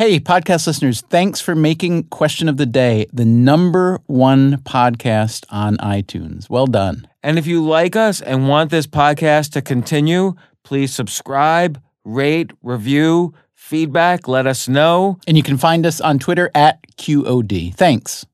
Hey, 0.00 0.18
podcast 0.18 0.66
listeners, 0.66 1.02
thanks 1.10 1.42
for 1.42 1.54
making 1.54 2.04
Question 2.04 2.48
of 2.48 2.56
the 2.56 2.64
Day 2.64 3.04
the 3.12 3.26
number 3.26 4.00
one 4.06 4.56
podcast 4.62 5.44
on 5.50 5.76
iTunes. 5.76 6.48
Well 6.48 6.66
done. 6.66 7.06
And 7.22 7.38
if 7.38 7.46
you 7.46 7.62
like 7.62 7.96
us 7.96 8.22
and 8.22 8.48
want 8.48 8.70
this 8.70 8.86
podcast 8.86 9.52
to 9.52 9.60
continue, 9.60 10.36
please 10.64 10.94
subscribe, 10.94 11.82
rate, 12.02 12.50
review, 12.62 13.34
feedback, 13.52 14.26
let 14.26 14.46
us 14.46 14.68
know. 14.68 15.18
And 15.26 15.36
you 15.36 15.42
can 15.42 15.58
find 15.58 15.84
us 15.84 16.00
on 16.00 16.18
Twitter 16.18 16.50
at 16.54 16.78
QOD. 16.96 17.74
Thanks. 17.74 18.24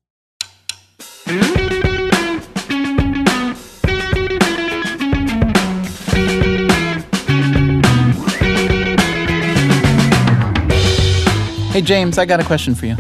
Hey, 11.77 11.83
James, 11.83 12.17
I 12.17 12.25
got 12.25 12.41
a 12.41 12.43
question 12.43 12.75
for 12.75 12.87
you. 12.87 12.97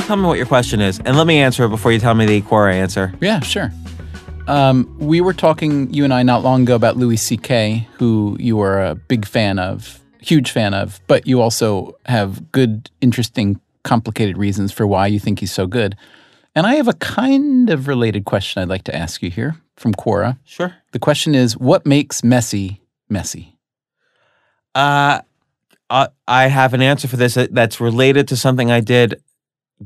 Tell 0.00 0.14
me 0.16 0.26
what 0.26 0.36
your 0.36 0.44
question 0.44 0.82
is, 0.82 1.00
and 1.06 1.16
let 1.16 1.26
me 1.26 1.38
answer 1.38 1.64
it 1.64 1.70
before 1.70 1.90
you 1.90 1.98
tell 1.98 2.12
me 2.12 2.26
the 2.26 2.42
Quora 2.42 2.74
answer. 2.74 3.14
Yeah, 3.18 3.40
sure. 3.40 3.72
Um, 4.46 4.94
we 4.98 5.22
were 5.22 5.32
talking, 5.32 5.90
you 5.90 6.04
and 6.04 6.12
I, 6.12 6.22
not 6.22 6.42
long 6.42 6.64
ago 6.64 6.74
about 6.74 6.98
Louis 6.98 7.16
C.K., 7.16 7.88
who 7.94 8.36
you 8.38 8.60
are 8.60 8.84
a 8.84 8.94
big 8.94 9.24
fan 9.24 9.58
of, 9.58 10.02
huge 10.20 10.50
fan 10.50 10.74
of, 10.74 11.00
but 11.06 11.26
you 11.26 11.40
also 11.40 11.96
have 12.04 12.52
good, 12.52 12.90
interesting, 13.00 13.58
complicated 13.84 14.36
reasons 14.36 14.70
for 14.70 14.86
why 14.86 15.06
you 15.06 15.18
think 15.18 15.40
he's 15.40 15.52
so 15.52 15.66
good. 15.66 15.96
And 16.54 16.66
I 16.66 16.74
have 16.74 16.88
a 16.88 16.92
kind 16.92 17.70
of 17.70 17.88
related 17.88 18.26
question 18.26 18.60
I'd 18.60 18.68
like 18.68 18.84
to 18.84 18.94
ask 18.94 19.22
you 19.22 19.30
here 19.30 19.56
from 19.76 19.94
Quora. 19.94 20.36
Sure. 20.44 20.74
The 20.92 20.98
question 20.98 21.34
is 21.34 21.56
what 21.56 21.86
makes 21.86 22.22
messy 22.22 22.82
messy? 23.08 23.56
Uh, 24.74 25.20
uh, 25.90 26.08
I 26.28 26.46
have 26.46 26.72
an 26.74 26.80
answer 26.82 27.08
for 27.08 27.16
this 27.16 27.34
that's 27.50 27.80
related 27.80 28.28
to 28.28 28.36
something 28.36 28.70
I 28.70 28.80
did 28.80 29.22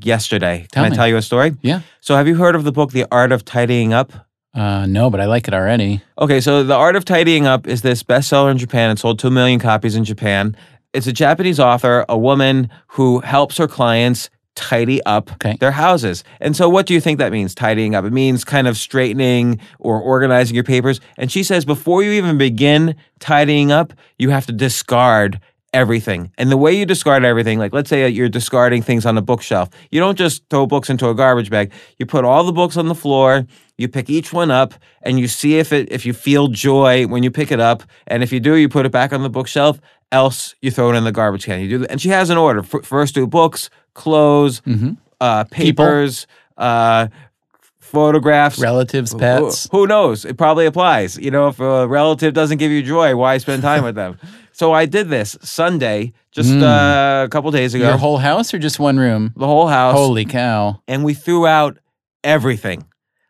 yesterday. 0.00 0.66
Tell 0.72 0.84
Can 0.84 0.90
me. 0.92 0.95
I 0.95 0.96
tell 0.96 1.08
you 1.08 1.16
a 1.16 1.22
story? 1.22 1.54
Yeah. 1.62 1.80
So, 2.00 2.16
have 2.16 2.29
you 2.29 2.37
heard 2.37 2.54
of 2.54 2.65
the 2.65 2.73
book, 2.73 2.92
The 2.92 3.06
Art 3.10 3.32
of 3.32 3.45
Tidying 3.45 3.92
Up? 3.92 4.12
Uh, 4.54 4.87
no, 4.87 5.10
but 5.10 5.20
I 5.20 5.24
like 5.26 5.48
it 5.48 5.54
already. 5.54 6.01
Okay, 6.18 6.40
so 6.40 6.62
The 6.62 6.74
Art 6.76 6.95
of 6.95 7.04
Tidying 7.04 7.46
Up 7.46 7.66
is 7.66 7.82
this 7.82 8.02
bestseller 8.02 8.51
in 8.51 8.59
Japan. 8.59 8.90
It 8.90 8.98
sold 8.98 9.18
2 9.18 9.30
million 9.30 9.59
copies 9.59 9.96
in 9.96 10.04
Japan. 10.04 10.56
It's 10.92 11.09
a 11.09 11.12
Japanese 11.12 11.59
author, 11.59 12.04
a 12.09 12.16
woman 12.16 12.70
who 12.88 13.18
helps 13.20 13.57
her 13.57 13.66
clients 13.66 14.30
tidy 14.54 15.02
up 15.02 15.32
Okay. 15.32 15.57
their 15.59 15.73
houses. 15.73 16.23
And 16.40 16.54
so, 16.57 16.68
what 16.68 16.86
do 16.86 16.95
you 16.95 17.01
think 17.01 17.18
that 17.18 17.32
means, 17.32 17.52
tidying 17.57 17.96
up? 17.96 18.04
It 18.04 18.12
means 18.12 18.45
kind 18.45 18.68
of 18.68 18.76
straightening 18.76 19.59
or 19.80 20.01
organizing 20.01 20.54
your 20.54 20.62
papers. 20.62 21.01
And 21.18 21.32
she 21.32 21.42
says 21.42 21.64
before 21.64 22.04
you 22.04 22.12
even 22.12 22.38
begin 22.38 22.95
tidying 23.18 23.73
up, 23.73 23.92
you 24.18 24.30
have 24.30 24.46
to 24.46 24.52
discard 24.52 25.40
everything. 25.74 26.30
And 26.38 26.50
the 26.50 26.56
way 26.56 26.72
you 26.72 26.86
discard 26.86 27.24
everything, 27.24 27.58
like 27.58 27.72
let's 27.74 27.90
say 27.90 28.08
you're 28.08 28.28
discarding 28.30 28.80
things 28.82 29.04
on 29.04 29.18
a 29.18 29.22
bookshelf, 29.22 29.68
you 29.90 30.00
don't 30.00 30.16
just 30.16 30.42
throw 30.48 30.66
books 30.66 30.88
into 30.88 31.08
a 31.10 31.14
garbage 31.14 31.50
bag. 31.50 31.72
You 31.98 32.06
put 32.06 32.24
all 32.24 32.44
the 32.44 32.52
books 32.52 32.76
on 32.76 32.86
the 32.88 32.94
floor, 32.94 33.44
you 33.76 33.88
pick 33.88 34.08
each 34.08 34.32
one 34.32 34.50
up, 34.50 34.72
and 35.02 35.18
you 35.20 35.28
see 35.28 35.58
if 35.58 35.72
it 35.72 35.90
if 35.92 36.06
you 36.06 36.12
feel 36.14 36.48
joy 36.48 37.06
when 37.06 37.22
you 37.22 37.30
pick 37.30 37.50
it 37.52 37.60
up. 37.60 37.82
And 38.06 38.22
if 38.22 38.32
you 38.32 38.40
do, 38.40 38.54
you 38.54 38.68
put 38.68 38.86
it 38.86 38.92
back 38.92 39.12
on 39.12 39.22
the 39.22 39.30
bookshelf. 39.30 39.80
Else, 40.12 40.54
you 40.62 40.70
throw 40.70 40.90
it 40.92 40.96
in 40.96 41.02
the 41.04 41.10
garbage 41.12 41.45
can. 41.45 41.60
You 41.60 41.68
do, 41.68 41.78
that. 41.78 41.90
and 41.90 42.00
she 42.00 42.08
has 42.10 42.30
an 42.30 42.38
order. 42.38 42.60
F- 42.60 42.84
First, 42.84 43.16
do 43.16 43.26
books, 43.26 43.68
clothes, 43.95 44.62
uh, 45.20 45.45
papers, 45.50 46.26
uh, 46.56 47.08
photographs, 47.95 48.59
Relatives, 48.59 49.14
pets. 49.14 49.68
Who, 49.70 49.87
knows? 49.87 50.24
It 50.24 50.37
probably 50.37 50.66
applies. 50.66 51.16
You 51.16 51.30
know, 51.30 51.48
if 51.48 51.60
a 51.60 51.87
relative 51.87 52.34
doesn't 52.34 52.59
give 52.59 52.70
you 52.73 52.82
joy, 52.82 53.16
why 53.16 53.38
spend 53.38 53.62
time 53.62 53.84
with 53.84 53.95
them? 53.95 54.18
So 54.56 54.73
I 54.73 54.86
did 54.86 55.09
this 55.09 55.36
Sunday, 55.42 56.12
just 56.30 56.52
uh, 56.52 57.24
a 57.26 57.28
couple 57.28 57.51
days 57.51 57.74
ago. 57.74 57.88
Your 57.88 57.96
whole 57.96 58.18
house 58.18 58.54
or 58.54 58.60
just 58.60 58.78
one 58.78 58.98
room? 59.01 59.32
the 59.36 59.48
whole 59.48 59.66
house, 59.66 59.96
Holy 59.96 60.24
cow. 60.24 60.80
and 60.86 61.02
we 61.04 61.12
threw 61.12 61.45
out 61.45 61.78
everything. 62.23 62.84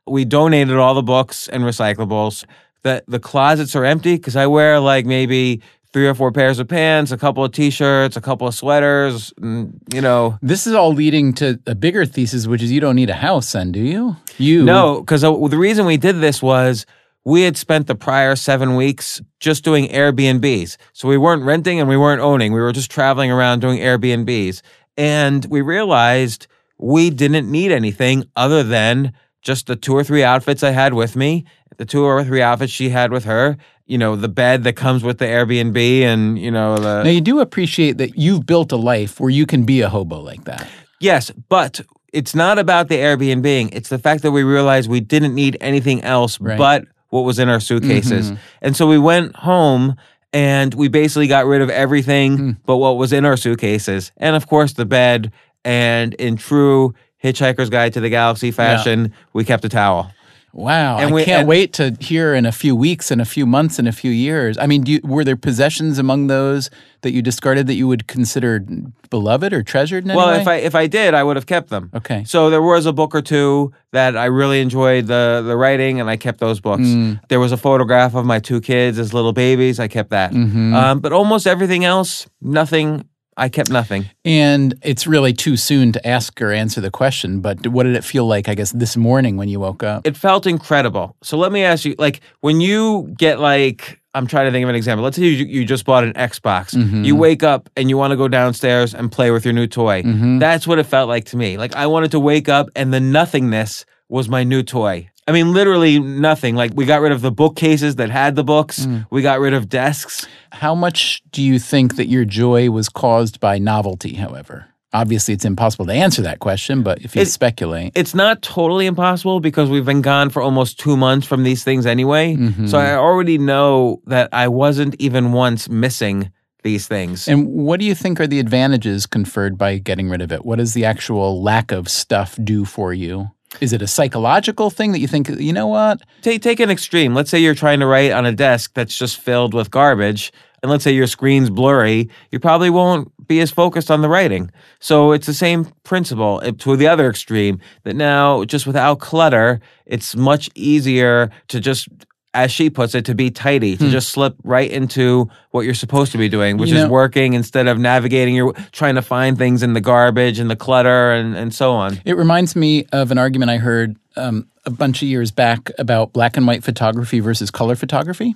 We 0.07 0.27
donated 0.27 0.77
all 0.77 0.93
the 0.93 1.03
books 1.03 1.49
and 1.49 1.65
recyclables. 1.65 2.45
The 2.83 3.05
the 3.09 3.19
closets 3.19 3.75
are 3.75 3.87
empty 3.87 4.17
because 4.17 4.37
I 4.37 4.47
wear 4.49 4.79
like 4.81 5.07
maybe 5.07 5.63
three 5.95 6.09
or 6.09 6.15
four 6.15 6.33
pairs 6.33 6.59
of 6.59 6.67
pants, 6.67 7.13
a 7.13 7.17
couple 7.17 7.45
of 7.45 7.53
t-shirts, 7.53 8.17
a 8.17 8.21
couple 8.21 8.49
of 8.49 8.55
sweaters. 8.55 9.33
mm, 9.41 9.73
You 9.95 10.01
know, 10.01 10.37
This 10.43 10.67
is 10.67 10.75
all 10.75 10.93
leading 10.93 11.33
to 11.35 11.59
a 11.69 11.77
bigger 11.77 12.05
thesis, 12.05 12.49
which 12.49 12.63
is 12.63 12.73
you 12.73 12.81
don't 12.81 12.97
need 12.97 13.11
a 13.11 13.15
house 13.15 13.53
then, 13.53 13.71
do 13.71 13.79
you? 13.81 14.17
You 14.37 14.65
No, 14.65 15.01
because 15.01 15.21
the 15.23 15.57
reason 15.57 15.87
we 15.87 15.97
did 15.97 16.21
this 16.21 16.43
was 16.43 16.85
we 17.25 17.43
had 17.43 17.57
spent 17.57 17.87
the 17.87 17.95
prior 17.95 18.35
seven 18.35 18.75
weeks 18.75 19.23
just 19.39 19.63
doing 19.63 19.89
Airbnbs. 19.89 20.77
So 20.93 21.07
we 21.09 21.17
weren't 21.17 21.45
renting 21.45 21.79
and 21.79 21.89
we 21.89 21.97
weren't 21.97 22.21
owning. 22.21 22.53
We 22.53 22.61
were 22.61 22.73
just 22.73 22.91
traveling 22.91 23.31
around 23.31 23.61
doing 23.61 23.79
Airbnbs. 23.79 24.63
And 24.97 25.45
we 25.47 25.61
realized 25.61 26.49
we 26.77 27.09
didn't 27.11 27.49
need 27.49 27.71
anything 27.71 28.25
other 28.35 28.65
than 28.65 29.13
just 29.43 29.69
the 29.69 29.77
two 29.77 29.95
or 29.95 30.03
three 30.03 30.25
outfits 30.25 30.65
I 30.65 30.71
had 30.71 30.95
with 30.95 31.15
me, 31.15 31.45
the 31.79 31.85
two 31.85 32.05
or 32.05 32.23
three 32.25 32.43
outfits 32.43 32.73
she 32.73 32.89
had 32.91 33.11
with 33.13 33.25
her, 33.25 33.57
you 33.87 33.99
know, 33.99 34.17
the 34.17 34.29
bed 34.29 34.65
that 34.65 34.75
comes 34.75 35.03
with 35.03 35.19
the 35.19 35.25
Airbnb 35.27 35.77
and, 36.03 36.39
you 36.39 36.51
know, 36.51 36.77
the. 36.79 37.03
Now 37.03 37.11
you 37.11 37.21
do 37.21 37.41
appreciate 37.41 37.99
that 37.99 38.17
you've 38.19 38.47
built 38.47 38.73
a 38.73 38.77
life 38.77 39.21
where 39.21 39.31
you 39.31 39.47
can 39.47 39.65
be 39.65 39.81
a 39.83 39.89
hobo 39.89 40.21
like 40.21 40.45
that. 40.45 40.67
Yes, 41.01 41.31
but 41.49 41.81
it's 42.13 42.35
not 42.35 42.59
about 42.59 42.89
the 42.89 42.97
Airbnb. 42.97 43.71
It's 43.73 43.89
the 43.89 43.99
fact 43.99 44.23
that 44.23 44.31
we 44.33 44.43
realized 44.43 44.89
we 44.89 45.01
didn't 45.01 45.35
need 45.35 45.57
anything 45.61 46.03
else 46.03 46.41
Right. 46.41 46.57
but 46.57 46.85
what 47.11 47.23
was 47.23 47.39
in 47.39 47.49
our 47.49 47.61
suitcases. 47.61 48.33
Mhm. 48.33 48.39
And 48.63 48.77
so 48.77 48.87
we 48.87 48.99
went 48.99 49.37
home 49.37 49.97
and 50.33 50.75
we 50.75 50.89
basically 50.89 51.27
got 51.29 51.47
rid 51.47 51.61
of 51.63 51.71
everything 51.71 52.37
Hmm. 52.37 52.51
but 52.67 52.79
what 52.79 52.97
was 52.97 53.13
in 53.13 53.25
our 53.25 53.37
suitcases. 53.37 54.11
And 54.17 54.35
of 54.35 54.47
course, 54.49 54.73
the 54.73 54.85
bed. 54.87 55.31
And 55.65 56.15
in 56.15 56.37
true 56.37 56.95
Hitchhiker's 57.23 57.71
Guide 57.71 57.93
to 57.95 58.01
the 58.01 58.11
Galaxy 58.11 58.51
fashion, 58.51 59.13
we 59.33 59.45
kept 59.45 59.65
a 59.65 59.69
towel. 59.69 60.11
Wow, 60.57 60.99
And 60.99 61.11
I 61.11 61.13
we- 61.13 61.25
can't 61.25 61.41
and- 61.41 61.49
wait 61.49 61.73
to 61.75 61.97
hear 61.99 62.33
in 62.33 62.47
a 62.47 62.53
few 62.53 62.77
weeks, 62.77 63.11
in 63.11 63.19
a 63.21 63.25
few 63.25 63.45
months, 63.45 63.81
in 63.81 63.89
a 63.89 63.93
few 63.93 64.13
years. 64.13 64.57
I 64.57 64.67
mean, 64.69 64.83
do 64.83 64.93
you, 64.93 65.01
were 65.03 65.25
there 65.25 65.37
possessions 65.37 65.99
among 65.99 66.29
those 66.29 66.71
that 67.03 67.13
you 67.13 67.23
discarded 67.23 67.67
that 67.67 67.75
you 67.75 67.89
would 67.89 68.07
consider 68.07 68.65
beloved 69.11 69.53
or 69.53 69.65
treasured 69.65 70.05
in 70.05 70.11
any 70.13 70.17
Well, 70.17 70.31
if 70.41 70.47
I 70.47 70.55
if 70.57 70.75
I 70.77 70.87
did, 70.87 71.13
I 71.13 71.25
would 71.25 71.35
have 71.37 71.47
kept 71.47 71.71
them. 71.71 71.91
okay, 71.93 72.23
So 72.25 72.51
there 72.51 72.63
was 72.63 72.87
a 72.87 72.93
book 72.93 73.15
or 73.17 73.21
two 73.23 73.73
that 73.93 74.17
I 74.17 74.27
really 74.27 74.61
enjoyed 74.61 75.09
the 75.09 75.43
the 75.45 75.57
writing, 75.57 76.01
and 76.01 76.09
I 76.09 76.17
kept 76.17 76.39
those 76.39 76.61
books. 76.61 76.83
Mm. 76.87 77.21
There 77.29 77.41
was 77.41 77.51
a 77.53 77.57
photograph 77.57 78.15
of 78.15 78.25
my 78.25 78.39
two 78.39 78.61
kids 78.61 78.99
as 79.01 79.13
little 79.13 79.33
babies. 79.33 79.81
I 79.81 79.89
kept 79.89 80.11
that. 80.11 80.33
Mhm. 80.33 80.73
Um, 80.73 81.01
but 81.01 81.13
almost 81.13 81.47
everything 81.49 81.85
else, 81.85 82.27
nothing. 82.41 83.05
I 83.37 83.49
kept 83.49 83.71
nothing. 83.71 84.07
and 84.25 84.75
it's 84.83 85.07
really 85.07 85.33
too 85.33 85.57
soon 85.57 85.93
to 85.93 86.07
ask 86.07 86.41
or 86.41 86.53
answer 86.53 86.81
the 86.81 86.91
question. 86.91 87.41
But 87.41 87.67
what 87.67 87.83
did 87.85 87.97
it 87.97 88.05
feel 88.05 88.27
like? 88.27 88.49
I 88.49 88.55
guess 88.55 88.73
this 88.73 88.97
morning 88.97 89.37
when 89.37 89.49
you 89.49 89.61
woke 89.61 89.83
up. 89.83 90.07
It 90.07 90.17
felt 90.17 90.47
incredible. 90.47 91.17
So 91.23 91.37
let 91.37 91.51
me 91.53 91.63
ask 91.65 91.85
you, 91.85 91.95
like, 91.99 92.21
when 92.41 92.61
you 92.61 93.13
get 93.19 93.41
like, 93.41 94.01
I'm 94.15 94.27
trying 94.29 94.47
to 94.47 94.53
think 94.53 94.63
of 94.63 94.69
an 94.69 94.77
example. 94.77 95.03
Let's 95.03 95.17
say 95.17 95.25
you, 95.25 95.45
you 95.47 95.65
just 95.65 95.85
bought 95.85 96.05
an 96.05 96.13
Xbox. 96.13 96.75
Mhm. 96.75 97.05
You 97.05 97.17
wake 97.17 97.43
up 97.43 97.69
and 97.77 97.91
you 97.91 97.97
want 97.97 98.13
to 98.13 98.17
go 98.17 98.29
downstairs 98.29 98.95
and 98.95 99.11
play 99.11 99.33
with 99.33 99.45
your 99.45 99.55
new 99.55 99.67
toy. 99.67 100.03
Mhm. 100.03 100.39
That's 100.39 100.67
what 100.69 100.79
it 100.79 100.85
felt 100.87 101.09
like 101.09 101.25
to 101.27 101.37
me. 101.37 101.57
Like 101.59 101.75
I 101.75 101.87
wanted 101.89 102.13
to 102.13 102.21
wake 102.21 102.49
up 102.49 102.69
and 102.77 102.95
the 102.95 103.01
nothingness 103.01 103.85
was 104.09 104.29
my 104.29 104.45
new 104.45 104.63
toy. 104.63 105.09
I 105.27 105.33
mean, 105.33 105.53
literally 105.53 105.99
nothing. 106.01 106.55
Like 106.55 106.73
we 106.75 106.85
got 106.85 107.01
rid 107.01 107.13
of 107.13 107.23
the 107.23 107.31
bookcases 107.33 107.97
that 107.97 108.11
had 108.11 108.37
the 108.37 108.45
books. 108.45 108.81
Mm. 108.87 109.07
We 109.11 109.23
got 109.23 109.41
rid 109.41 109.55
of 109.55 109.69
desks. 109.69 110.27
How 110.53 110.75
much 110.75 111.23
do 111.33 111.43
you 111.43 111.59
think 111.59 111.97
that 111.97 112.09
your 112.09 112.25
joy 112.25 112.71
was 112.71 112.89
caused 112.89 113.41
by 113.41 113.59
novelty? 113.59 114.15
However, 114.15 114.67
obviously, 114.93 115.33
it's 115.33 115.47
impossible 115.47 115.87
to 115.87 115.93
answer 115.95 116.21
that 116.23 116.41
question. 116.41 116.83
But 116.83 117.01
if 117.03 117.17
you 117.17 117.23
It- 117.23 117.29
speculate, 117.29 117.93
It's 117.95 118.15
not 118.15 118.43
totally 118.43 118.85
impossible 118.87 119.41
because 119.41 119.71
we've 119.71 119.87
been 119.87 120.03
gone 120.03 120.29
for 120.29 120.43
almost 120.43 120.79
two 120.79 120.97
months 120.97 121.27
from 121.27 121.43
these 121.43 121.65
things 121.65 121.87
anyway. 121.87 122.37
Mhm. 122.37 122.69
So 122.69 122.79
I 122.79 122.95
already 122.95 123.39
know 123.39 124.03
that 124.07 124.29
I 124.33 124.49
wasn't 124.49 124.95
even 124.99 125.33
once 125.33 125.71
missing 125.71 126.31
these 126.63 126.87
things. 126.87 127.29
And 127.29 127.47
what 127.47 127.81
do 127.81 127.87
you 127.87 127.95
think 127.95 128.21
are 128.21 128.27
the 128.27 128.41
advantages 128.41 129.07
conferred 129.07 129.57
by 129.59 129.79
getting 129.79 130.09
rid 130.11 130.21
of 130.23 130.33
it? 130.33 130.45
What 130.47 130.59
does 130.59 130.73
the 130.75 130.85
actual 130.85 131.43
lack 131.43 131.73
of 131.73 131.89
stuff 131.89 132.39
do 132.43 132.65
for 132.65 132.93
you? 132.95 133.31
Is 133.61 133.73
it 133.73 133.83
a 133.83 133.87
psychological 133.87 134.71
thing 134.71 134.93
that 134.93 134.99
you 134.99 135.09
think, 135.09 135.29
you 135.29 135.53
know 135.53 135.67
what? 135.67 136.01
take 136.23 136.43
take 136.43 136.61
an 136.61 136.71
extreme. 136.71 137.15
Let's 137.15 137.31
say 137.31 137.39
you're 137.39 137.55
trying 137.55 137.81
to 137.81 137.87
write 137.87 138.13
on 138.13 138.27
a 138.27 138.33
desk 138.33 138.73
that's 138.75 138.97
just 138.97 139.19
filled 139.19 139.55
with 139.55 139.71
garbage, 139.71 140.33
and 140.63 140.71
let's 140.71 140.85
say 140.85 140.93
your 140.93 141.07
screen's 141.07 141.51
blurry, 141.51 142.09
you 142.31 142.41
probably 142.41 142.71
won't 142.71 143.13
be 143.27 143.41
as 143.41 143.51
focused 143.51 143.91
on 143.91 144.01
the 144.03 144.09
writing. 144.09 144.51
So 144.81 145.13
it's 145.13 145.27
the 145.27 145.35
same 145.35 145.67
principle 145.83 146.41
uh, 146.43 146.53
to 146.59 146.77
the 146.77 146.89
other 146.89 147.09
extreme 147.09 147.61
that 147.85 147.95
now 147.97 148.45
just 148.45 148.67
without 148.67 148.99
clutter, 148.99 149.61
it's 149.87 150.17
much 150.17 150.51
easier 150.55 151.31
to 151.49 151.61
just 151.61 151.89
as 152.35 152.51
she 152.53 152.69
puts 152.69 152.95
it, 152.95 153.05
to 153.07 153.15
be 153.15 153.31
tidy, 153.31 153.77
to 153.77 153.91
just 153.91 154.11
slip 154.11 154.35
right 154.43 154.71
into 154.71 155.31
what 155.53 155.65
you're 155.65 155.73
supposed 155.73 156.13
to 156.13 156.19
be 156.19 156.29
doing, 156.29 156.57
which 156.57 156.71
Hmm. 156.71 156.77
You 156.77 156.83
is 156.83 156.89
working 156.89 157.35
instead 157.35 157.69
of 157.69 157.79
navigating 157.79 158.35
your 158.35 158.53
trying 158.73 158.97
to 158.97 159.03
find 159.03 159.39
things 159.39 159.63
in 159.63 159.73
the 159.73 159.81
garbage 159.81 160.39
and 160.39 160.51
the 160.51 160.57
clutter 160.57 161.13
and, 161.13 161.37
and 161.37 161.55
so 161.55 161.73
on. 161.73 162.01
It 162.05 162.17
reminds 162.17 162.57
me 162.57 162.87
of 162.93 163.11
an 163.11 163.19
argument 163.19 163.51
I 163.51 163.59
heard 163.59 163.97
um, 164.17 164.49
a 164.67 164.71
bunch 164.71 165.03
of 165.03 165.09
years 165.09 165.31
back 165.31 165.71
about 165.79 166.13
black 166.13 166.37
and 166.37 166.47
white 166.47 166.65
photography 166.65 167.21
versus 167.21 167.51
color 167.51 167.77
photography. 167.77 168.35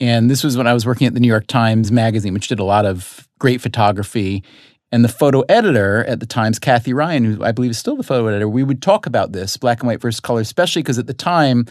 And 0.00 0.30
this 0.30 0.42
was 0.42 0.56
when 0.56 0.66
I 0.66 0.72
was 0.72 0.84
working 0.86 1.06
at 1.06 1.14
the 1.14 1.20
New 1.20 1.28
York 1.28 1.46
Times 1.46 1.92
Magazine, 1.92 2.34
which 2.34 2.48
did 2.48 2.58
a 2.58 2.64
lot 2.64 2.84
of 2.86 3.28
great 3.38 3.60
photography. 3.60 4.42
And 4.90 5.04
the 5.04 5.08
photo 5.08 5.40
editor 5.48 6.04
at 6.04 6.20
the 6.20 6.26
Times, 6.26 6.58
Kathy 6.58 6.92
Ryan, 6.92 7.24
who 7.24 7.44
I 7.44 7.52
believe 7.52 7.72
is 7.72 7.78
still 7.78 7.96
the 7.96 8.02
photo 8.02 8.26
editor, 8.28 8.48
we 8.48 8.62
would 8.62 8.80
talk 8.80 9.06
about 9.06 9.32
this 9.32 9.56
black 9.56 9.80
and 9.80 9.88
white 9.88 10.00
versus 10.00 10.20
color, 10.20 10.40
especially 10.40 10.82
because 10.82 10.98
at 10.98 11.06
the 11.06 11.14
time, 11.14 11.66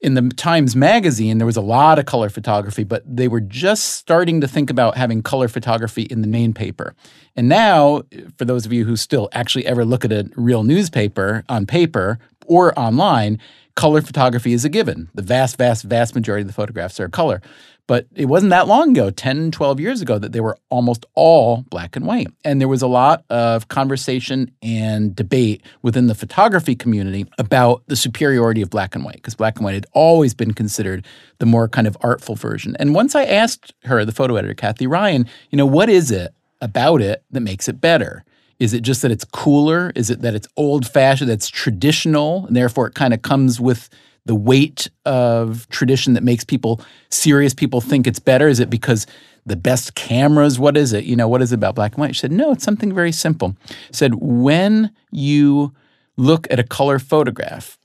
in 0.00 0.14
the 0.14 0.28
Times 0.36 0.76
Magazine, 0.76 1.38
there 1.38 1.46
was 1.46 1.56
a 1.56 1.62
lot 1.62 1.98
of 1.98 2.04
color 2.04 2.28
photography, 2.28 2.84
but 2.84 3.02
they 3.06 3.28
were 3.28 3.40
just 3.40 3.94
starting 3.94 4.40
to 4.42 4.48
think 4.48 4.68
about 4.68 4.96
having 4.96 5.22
color 5.22 5.48
photography 5.48 6.02
in 6.02 6.20
the 6.20 6.28
main 6.28 6.52
paper. 6.52 6.94
And 7.34 7.48
now, 7.48 8.02
for 8.36 8.44
those 8.44 8.66
of 8.66 8.72
you 8.72 8.84
who 8.84 8.96
still 8.96 9.28
actually 9.32 9.66
ever 9.66 9.84
look 9.84 10.04
at 10.04 10.12
a 10.12 10.28
real 10.36 10.64
newspaper 10.64 11.44
on 11.48 11.66
paper 11.66 12.18
or 12.46 12.78
online, 12.78 13.38
color 13.74 14.02
photography 14.02 14.52
is 14.52 14.64
a 14.64 14.68
given. 14.68 15.08
The 15.14 15.22
vast, 15.22 15.56
vast, 15.56 15.84
vast 15.84 16.14
majority 16.14 16.42
of 16.42 16.48
the 16.48 16.54
photographs 16.54 17.00
are 17.00 17.08
color. 17.08 17.40
But 17.88 18.08
it 18.16 18.24
wasn't 18.24 18.50
that 18.50 18.66
long 18.66 18.90
ago, 18.90 19.10
10, 19.10 19.52
12 19.52 19.78
years 19.78 20.00
ago, 20.00 20.18
that 20.18 20.32
they 20.32 20.40
were 20.40 20.58
almost 20.70 21.06
all 21.14 21.64
black 21.70 21.94
and 21.94 22.04
white. 22.04 22.26
And 22.44 22.60
there 22.60 22.66
was 22.66 22.82
a 22.82 22.88
lot 22.88 23.24
of 23.30 23.68
conversation 23.68 24.50
and 24.60 25.14
debate 25.14 25.62
within 25.82 26.08
the 26.08 26.14
photography 26.14 26.74
community 26.74 27.26
about 27.38 27.84
the 27.86 27.94
superiority 27.94 28.60
of 28.60 28.70
black 28.70 28.96
and 28.96 29.04
white, 29.04 29.16
because 29.16 29.36
black 29.36 29.56
and 29.56 29.64
white 29.64 29.74
had 29.74 29.86
always 29.92 30.34
been 30.34 30.52
considered 30.52 31.06
the 31.38 31.46
more 31.46 31.68
kind 31.68 31.86
of 31.86 31.96
artful 32.00 32.34
version. 32.34 32.76
And 32.80 32.92
once 32.92 33.14
I 33.14 33.24
asked 33.24 33.72
her, 33.84 34.04
the 34.04 34.10
photo 34.10 34.34
editor, 34.34 34.54
Kathy 34.54 34.88
Ryan, 34.88 35.28
you 35.50 35.56
know, 35.56 35.66
what 35.66 35.88
is 35.88 36.10
it 36.10 36.34
about 36.60 37.00
it 37.00 37.22
that 37.30 37.40
makes 37.40 37.68
it 37.68 37.80
better? 37.80 38.24
Is 38.58 38.72
it 38.72 38.80
just 38.82 39.02
that 39.02 39.12
it's 39.12 39.24
cooler? 39.24 39.92
Is 39.94 40.10
it 40.10 40.22
that 40.22 40.34
it's 40.34 40.48
old 40.56 40.88
fashioned, 40.88 41.30
that's 41.30 41.48
traditional, 41.48 42.46
and 42.46 42.56
therefore 42.56 42.88
it 42.88 42.94
kind 42.94 43.14
of 43.14 43.22
comes 43.22 43.60
with 43.60 43.88
the 44.26 44.34
weight 44.34 44.90
of 45.04 45.68
tradition 45.70 46.14
that 46.14 46.22
makes 46.22 46.44
people 46.44 46.80
serious 47.10 47.54
people 47.54 47.80
think 47.80 48.06
it's 48.06 48.18
better? 48.18 48.48
Is 48.48 48.60
it 48.60 48.68
because 48.68 49.06
the 49.46 49.56
best 49.56 49.94
cameras? 49.94 50.58
What 50.58 50.76
is 50.76 50.92
it? 50.92 51.04
You 51.04 51.16
know, 51.16 51.28
what 51.28 51.40
is 51.40 51.52
it 51.52 51.54
about 51.54 51.76
black 51.76 51.92
and 51.92 52.00
white? 52.00 52.14
She 52.14 52.20
said, 52.20 52.32
no, 52.32 52.52
it's 52.52 52.64
something 52.64 52.92
very 52.92 53.12
simple. 53.12 53.56
Said, 53.92 54.16
when 54.16 54.90
you 55.10 55.72
look 56.16 56.46
at 56.50 56.58
a 56.58 56.64
color 56.64 56.98
photograph, 56.98 57.78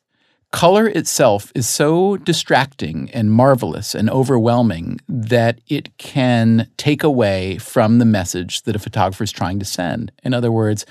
color 0.52 0.88
itself 0.88 1.52
is 1.56 1.70
so 1.70 2.18
distracting 2.18 3.10
and 3.12 3.32
marvelous 3.32 3.96
and 3.96 4.10
overwhelming 4.10 5.00
that 5.08 5.62
it 5.68 5.96
can 5.98 6.68
take 6.78 7.04
away 7.04 7.58
from 7.60 8.00
the 8.00 8.06
message 8.06 8.64
that 8.64 8.76
a 8.76 8.80
photographer 8.80 9.24
is 9.24 9.32
trying 9.32 9.60
to 9.60 9.66
send. 9.66 10.12
In 10.24 10.34
other 10.34 10.52
words, 10.52 10.86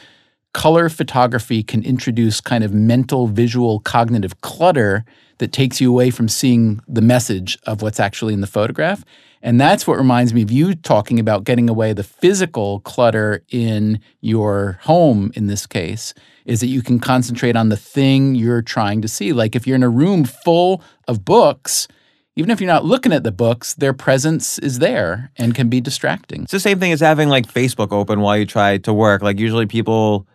color 0.52 0.88
photography 0.88 1.62
can 1.62 1.82
introduce 1.85 2.41
kind 2.41 2.64
of 2.64 2.73
mental, 2.75 3.26
visual, 3.29 3.81
cognitive 3.81 4.41
clutter 4.41 5.05
that 5.38 5.52
takes 5.52 5.81
you 5.81 5.91
away 5.91 6.11
from 6.11 6.29
seeing 6.29 6.81
the 6.87 7.00
message 7.00 7.58
of 7.64 7.82
what's 7.82 8.00
actually 8.00 8.35
in 8.35 8.41
the 8.41 8.47
photograph. 8.47 9.05
And 9.43 9.58
that's 9.58 9.87
what 9.87 9.97
reminds 9.97 10.35
me 10.35 10.43
of 10.43 10.50
you 10.50 10.75
talking 10.75 11.19
about 11.19 11.44
getting 11.44 11.70
away 11.70 11.94
the 11.94 12.02
physical 12.02 12.81
clutter 12.81 13.43
in 13.49 14.00
your 14.20 14.79
home 14.82 15.32
in 15.35 15.47
this 15.47 15.67
case 15.67 16.12
is 16.44 16.61
that 16.61 16.67
you 16.67 16.82
can 16.82 16.99
concentrate 16.99 17.56
on 17.56 17.70
the 17.70 17.76
thing 17.76 18.35
you're 18.35 18.61
trying 18.61 19.00
to 19.00 19.08
see. 19.08 19.32
Like 19.32 19.56
if 19.56 19.67
you're 19.67 19.76
in 19.76 19.82
a 19.82 19.88
room 19.88 20.25
full 20.25 20.82
of 21.08 21.25
books, 21.25 21.88
even 22.37 22.50
if 22.50 22.61
you're 22.61 22.69
not 22.69 22.85
looking 22.85 23.12
at 23.12 23.23
the 23.23 23.32
books, 23.32 23.75
their 23.75 23.94
presence 23.94 24.58
is 24.58 24.79
there 24.79 25.31
and 25.37 25.55
can 25.55 25.69
be 25.69 25.81
distracting. 25.81 26.43
It's 26.43 26.53
the 26.53 26.61
same 26.61 26.79
thing 26.79 26.93
as 26.93 27.00
having 27.00 27.29
like 27.29 27.46
Facebook 27.46 27.93
open 27.93 28.20
while 28.20 28.37
you 28.37 28.46
try 28.46 28.79
to 28.79 28.93
work. 28.93 29.23
Like 29.23 29.38
usually 29.38 29.67
people 29.67 30.26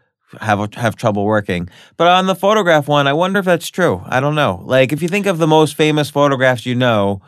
have 0.42 0.74
have 0.76 0.96
trouble 0.96 1.26
working. 1.26 1.70
But 1.98 2.08
on 2.08 2.28
the 2.28 2.36
photograph 2.36 2.88
one, 2.88 3.08
I 3.08 3.14
wonder 3.14 3.40
if 3.40 3.46
that's 3.46 3.70
true. 3.70 4.02
I 4.06 4.20
don't 4.20 4.36
know. 4.36 4.62
Like 4.66 4.92
if 4.92 5.02
you 5.02 5.08
think 5.08 5.26
of 5.26 5.38
the 5.38 5.48
most 5.48 5.76
famous 5.76 6.10
photographs 6.10 6.66
you 6.66 6.76
know, 6.76 7.22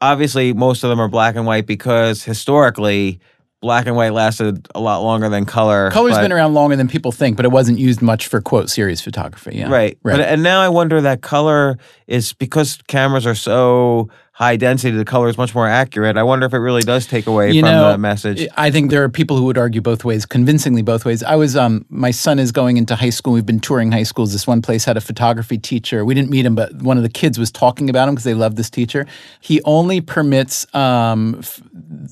obviously 0.00 0.52
most 0.52 0.84
of 0.84 0.90
them 0.90 1.00
are 1.00 1.08
black 1.08 1.36
and 1.36 1.46
white 1.46 1.66
because 1.66 2.24
historically 2.24 3.20
black 3.64 3.86
and 3.86 3.96
white 3.96 4.12
lasted 4.12 4.68
a 4.74 4.80
lot 4.80 4.98
longer 4.98 5.30
than 5.30 5.46
color. 5.46 5.90
Color's 5.90 6.14
but- 6.14 6.22
been 6.22 6.32
around 6.32 6.52
longer 6.52 6.76
than 6.76 6.86
people 6.86 7.12
think, 7.12 7.36
but 7.36 7.46
it 7.46 7.50
wasn't 7.50 7.78
used 7.78 8.02
much 8.02 8.26
for 8.26 8.40
quote 8.40 8.68
serious 8.68 9.00
photography. 9.00 9.56
Yeah. 9.56 9.70
Right. 9.70 9.98
Right. 10.02 10.18
But 10.18 10.20
and 10.20 10.42
now 10.42 10.60
I 10.60 10.68
wonder 10.68 11.00
that 11.00 11.22
color 11.22 11.78
is 12.06 12.34
because 12.34 12.78
cameras 12.88 13.26
are 13.26 13.34
so 13.34 14.10
high 14.36 14.56
density, 14.56 14.96
the 14.96 15.04
color 15.04 15.28
is 15.28 15.38
much 15.38 15.54
more 15.54 15.68
accurate. 15.68 16.16
I 16.16 16.24
wonder 16.24 16.44
if 16.44 16.52
it 16.52 16.58
really 16.58 16.82
does 16.82 17.06
take 17.06 17.28
away 17.28 17.52
You 17.52 17.62
from 17.62 17.70
know, 17.70 17.92
the 17.92 17.98
message. 17.98 18.48
I 18.56 18.72
think 18.72 18.90
there 18.90 19.04
are 19.04 19.08
people 19.08 19.36
who 19.36 19.44
would 19.44 19.56
argue 19.56 19.80
both 19.80 20.04
ways, 20.04 20.26
convincingly 20.26 20.82
both 20.82 21.04
ways. 21.04 21.22
I 21.22 21.36
was, 21.36 21.54
um, 21.54 21.86
my 21.88 22.10
son 22.10 22.40
is 22.40 22.50
going 22.50 22.76
into 22.76 22.96
high 22.96 23.10
school. 23.10 23.32
We've 23.32 23.46
been 23.46 23.60
touring 23.60 23.92
high 23.92 24.02
schools. 24.02 24.32
This 24.32 24.44
one 24.44 24.60
place 24.60 24.84
had 24.84 24.96
a 24.96 25.00
photography 25.00 25.56
teacher. 25.56 26.04
We 26.04 26.14
didn't 26.14 26.30
meet 26.30 26.44
him, 26.44 26.56
but 26.56 26.74
one 26.82 26.96
of 26.96 27.04
the 27.04 27.08
kids 27.08 27.38
was 27.38 27.52
talking 27.52 27.88
about 27.88 28.08
him 28.08 28.16
because 28.16 28.24
they 28.24 28.34
love 28.34 28.56
this 28.56 28.70
teacher. 28.70 29.06
He 29.40 29.62
only 29.62 30.00
permits 30.00 30.66
um, 30.74 31.36
f- 31.38 31.62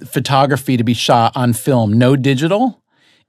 photography 0.07 0.77
to 0.77 0.85
be 0.85 0.95
shot 0.95 1.33
on 1.37 1.53
film, 1.53 1.93
no 1.93 2.15
digital. 2.15 2.79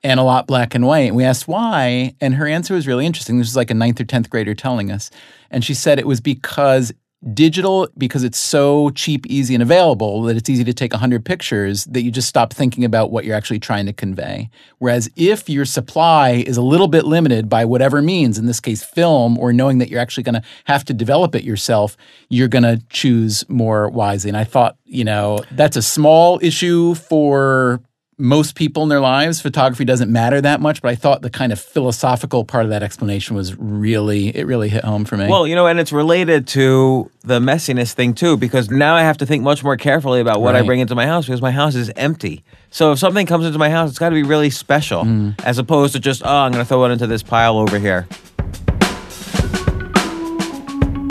And 0.05 0.19
a 0.19 0.23
lot 0.23 0.47
black 0.47 0.75
and 0.75 0.85
white. 0.85 1.07
And 1.07 1.15
we 1.15 1.23
asked 1.23 1.47
why, 1.47 2.13
and 2.19 2.35
her 2.35 2.45
answer 2.45 2.73
was 2.73 2.85
really 2.87 3.05
interesting. 3.05 3.37
This 3.37 3.47
was 3.47 3.55
like 3.55 3.71
a 3.71 3.73
ninth 3.73 4.01
or 4.01 4.03
tenth 4.03 4.29
grader 4.29 4.53
telling 4.53 4.91
us, 4.91 5.09
and 5.49 5.63
she 5.63 5.73
said 5.73 5.97
it 5.97 6.05
was 6.05 6.19
because 6.19 6.91
digital 7.33 7.87
because 7.97 8.23
it's 8.23 8.37
so 8.37 8.89
cheap, 8.91 9.25
easy, 9.27 9.53
and 9.53 9.63
available 9.63 10.23
that 10.23 10.35
it's 10.35 10.49
easy 10.49 10.63
to 10.63 10.73
take 10.73 10.91
100 10.91 11.23
pictures 11.23 11.85
that 11.85 12.01
you 12.01 12.11
just 12.11 12.27
stop 12.27 12.53
thinking 12.53 12.83
about 12.83 13.11
what 13.11 13.25
you're 13.25 13.35
actually 13.35 13.59
trying 13.59 13.85
to 13.85 13.93
convey. 13.93 14.49
Whereas 14.79 15.09
if 15.15 15.49
your 15.49 15.65
supply 15.65 16.31
is 16.31 16.57
a 16.57 16.61
little 16.61 16.87
bit 16.87 17.05
limited 17.05 17.49
by 17.49 17.65
whatever 17.65 18.01
means, 18.01 18.37
in 18.37 18.45
this 18.45 18.59
case, 18.59 18.83
film, 18.83 19.37
or 19.37 19.53
knowing 19.53 19.77
that 19.77 19.89
you're 19.89 20.01
actually 20.01 20.23
going 20.23 20.35
to 20.35 20.43
have 20.65 20.83
to 20.85 20.93
develop 20.93 21.35
it 21.35 21.43
yourself, 21.43 21.95
you're 22.29 22.47
going 22.47 22.63
to 22.63 22.81
choose 22.89 23.47
more 23.49 23.89
wisely. 23.89 24.29
And 24.29 24.37
I 24.37 24.43
thought, 24.43 24.77
you 24.85 25.03
know, 25.03 25.43
that's 25.51 25.77
a 25.77 25.81
small 25.81 26.39
issue 26.41 26.95
for 26.95 27.81
most 28.17 28.55
people 28.55 28.83
in 28.83 28.89
their 28.89 28.99
lives, 28.99 29.41
photography 29.41 29.85
doesn't 29.85 30.11
matter 30.11 30.39
that 30.41 30.61
much. 30.61 30.81
But 30.81 30.89
I 30.89 30.95
thought 30.95 31.21
the 31.21 31.29
kind 31.29 31.51
of 31.51 31.59
philosophical 31.59 32.45
part 32.45 32.63
of 32.63 32.69
that 32.69 32.83
explanation 32.83 33.35
was 33.35 33.55
really, 33.57 34.35
it 34.35 34.45
really 34.45 34.69
hit 34.69 34.83
home 34.83 35.05
for 35.05 35.17
me. 35.17 35.27
Well, 35.27 35.47
you 35.47 35.55
know, 35.55 35.67
and 35.67 35.79
it's 35.79 35.91
related 35.91 36.47
to 36.49 37.09
the 37.23 37.39
messiness 37.39 37.93
thing 37.93 38.13
too, 38.13 38.37
because 38.37 38.69
now 38.69 38.95
I 38.95 39.01
have 39.01 39.17
to 39.17 39.25
think 39.25 39.43
much 39.43 39.63
more 39.63 39.77
carefully 39.77 40.19
about 40.21 40.41
what 40.41 40.55
I 40.55 40.61
bring 40.61 40.79
into 40.79 40.95
my 40.95 41.05
house 41.07 41.25
because 41.25 41.41
my 41.41 41.51
house 41.51 41.75
is 41.75 41.91
empty. 41.95 42.43
So 42.69 42.91
if 42.91 42.99
something 42.99 43.25
comes 43.25 43.45
into 43.45 43.59
my 43.59 43.69
house, 43.69 43.89
it's 43.89 43.99
got 43.99 44.09
to 44.09 44.15
be 44.15 44.23
really 44.23 44.49
special, 44.49 45.03
Mm. 45.03 45.41
as 45.43 45.57
opposed 45.57 45.93
to 45.93 45.99
just 45.99 46.21
oh, 46.25 46.29
I'm 46.29 46.51
going 46.51 46.63
to 46.63 46.67
throw 46.67 46.83
it 46.85 46.91
into 46.91 47.07
this 47.07 47.23
pile 47.23 47.57
over 47.57 47.79
here. 47.79 48.07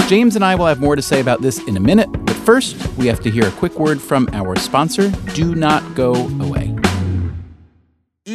James 0.09 0.37
and 0.37 0.45
I 0.45 0.55
will 0.57 0.67
have 0.67 0.79
more 0.79 0.95
to 0.95 1.01
say 1.01 1.21
about 1.21 1.41
this 1.41 1.59
in 1.67 1.75
a 1.77 1.81
minute, 1.81 2.09
but 2.13 2.35
first, 2.37 2.77
we 2.99 3.07
have 3.07 3.21
to 3.21 3.31
hear 3.31 3.47
a 3.47 3.51
quick 3.53 3.79
word 3.79 3.99
from 4.01 4.29
our 4.35 4.57
sponsor. 4.57 5.09
Do 5.33 5.55
not 5.55 5.95
go 5.95 6.13
away. 6.41 6.62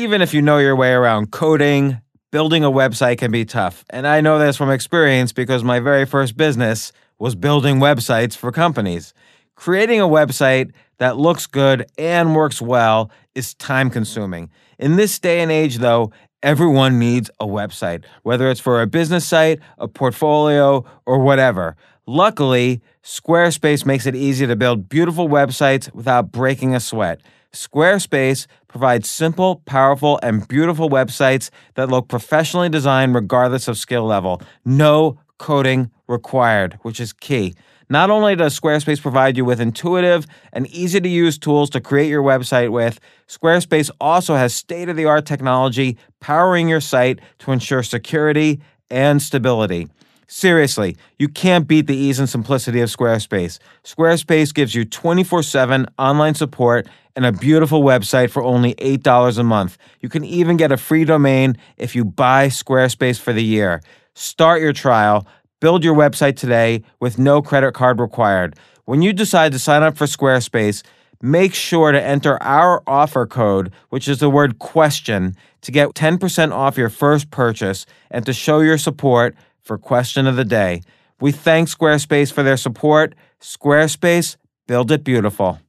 Even 0.07 0.21
if 0.21 0.33
you 0.33 0.41
know 0.41 0.57
your 0.57 0.73
way 0.73 0.93
around 0.93 1.31
coding, 1.31 1.99
building 2.31 2.63
a 2.63 2.71
website 2.71 3.17
can 3.17 3.29
be 3.29 3.43
tough. 3.43 3.83
And 3.89 4.07
I 4.07 4.21
know 4.21 4.39
this 4.39 4.55
from 4.55 4.71
experience 4.71 5.33
because 5.33 5.65
my 5.65 5.81
very 5.81 6.05
first 6.05 6.37
business 6.37 6.93
was 7.19 7.35
building 7.35 7.79
websites 7.79 8.33
for 8.33 8.53
companies. 8.53 9.13
Creating 9.55 9.99
a 9.99 10.07
website 10.07 10.71
that 10.99 11.17
looks 11.17 11.45
good 11.45 11.87
and 11.97 12.33
works 12.33 12.61
well 12.61 13.11
is 13.35 13.53
time 13.55 13.89
consuming. 13.89 14.49
In 14.79 14.95
this 14.95 15.19
day 15.19 15.41
and 15.41 15.51
age, 15.51 15.79
though, 15.79 16.13
everyone 16.41 16.99
needs 16.99 17.29
a 17.41 17.45
website, 17.45 18.05
whether 18.23 18.49
it's 18.49 18.61
for 18.61 18.81
a 18.81 18.87
business 18.87 19.27
site, 19.27 19.59
a 19.77 19.89
portfolio, 19.89 20.85
or 21.05 21.19
whatever. 21.19 21.75
Luckily, 22.05 22.81
Squarespace 23.03 23.85
makes 23.85 24.05
it 24.05 24.15
easy 24.15 24.47
to 24.47 24.55
build 24.55 24.87
beautiful 24.87 25.27
websites 25.27 25.93
without 25.93 26.31
breaking 26.31 26.73
a 26.73 26.79
sweat. 26.79 27.19
Squarespace 27.53 28.47
provides 28.67 29.09
simple, 29.09 29.61
powerful, 29.65 30.19
and 30.21 30.47
beautiful 30.47 30.89
websites 30.89 31.49
that 31.75 31.89
look 31.89 32.07
professionally 32.07 32.69
designed 32.69 33.15
regardless 33.15 33.67
of 33.67 33.77
skill 33.77 34.03
level. 34.03 34.41
No 34.65 35.19
coding 35.37 35.91
required, 36.07 36.79
which 36.81 36.99
is 36.99 37.13
key. 37.13 37.55
Not 37.89 38.09
only 38.09 38.35
does 38.35 38.59
Squarespace 38.59 39.01
provide 39.01 39.37
you 39.37 39.45
with 39.45 39.61
intuitive 39.61 40.27
and 40.51 40.67
easy 40.67 40.99
to 40.99 41.07
use 41.07 41.37
tools 41.37 41.69
to 41.69 41.79
create 41.79 42.09
your 42.09 42.23
website 42.23 42.69
with, 42.69 42.99
Squarespace 43.29 43.89
also 44.01 44.35
has 44.35 44.53
state 44.53 44.89
of 44.89 44.97
the 44.97 45.05
art 45.05 45.25
technology 45.25 45.97
powering 46.19 46.67
your 46.67 46.81
site 46.81 47.19
to 47.39 47.51
ensure 47.51 47.83
security 47.83 48.59
and 48.89 49.21
stability. 49.21 49.87
Seriously, 50.29 50.97
you 51.17 51.29
can't 51.29 51.65
beat 51.65 51.87
the 51.87 51.95
ease 51.95 52.19
and 52.19 52.29
simplicity 52.29 52.81
of 52.81 52.89
Squarespace. 52.89 53.59
Squarespace 53.85 54.53
gives 54.53 54.75
you 54.75 54.83
24 54.83 55.41
7 55.41 55.85
online 55.97 56.35
support 56.35 56.85
and 57.17 57.25
a 57.25 57.31
beautiful 57.31 57.81
website 57.81 58.29
for 58.29 58.43
only 58.43 58.75
$8 58.75 59.39
a 59.39 59.43
month. 59.43 59.79
You 60.01 60.07
can 60.07 60.23
even 60.23 60.55
get 60.55 60.71
a 60.71 60.77
free 60.77 61.03
domain 61.03 61.57
if 61.75 61.95
you 61.95 62.05
buy 62.05 62.47
Squarespace 62.47 63.19
for 63.19 63.33
the 63.33 63.43
year. 63.43 63.81
Start 64.13 64.61
your 64.61 64.71
trial, 64.71 65.25
build 65.59 65.83
your 65.83 65.95
website 65.95 66.37
today 66.37 66.83
with 66.99 67.17
no 67.17 67.41
credit 67.41 67.73
card 67.73 67.99
required. 67.99 68.55
When 68.85 69.01
you 69.01 69.13
decide 69.13 69.51
to 69.53 69.59
sign 69.59 69.81
up 69.81 69.97
for 69.97 70.05
Squarespace, 70.05 70.83
make 71.19 71.55
sure 71.55 71.91
to 71.91 72.01
enter 72.01 72.41
our 72.43 72.83
offer 72.85 73.25
code, 73.25 73.73
which 73.89 74.07
is 74.07 74.19
the 74.19 74.29
word 74.29 74.59
question, 74.59 75.35
to 75.61 75.71
get 75.71 75.95
10% 75.95 76.51
off 76.51 76.77
your 76.77 76.89
first 76.89 77.31
purchase 77.31 77.87
and 78.11 78.27
to 78.27 78.31
show 78.31 78.59
your 78.59 78.77
support 78.77 79.35
for 79.63 79.79
question 79.79 80.27
of 80.27 80.35
the 80.35 80.45
day. 80.45 80.83
We 81.19 81.31
thank 81.31 81.67
Squarespace 81.67 82.31
for 82.31 82.43
their 82.43 82.57
support. 82.57 83.15
Squarespace, 83.41 84.37
build 84.67 84.91
it 84.91 85.03
beautiful. 85.03 85.59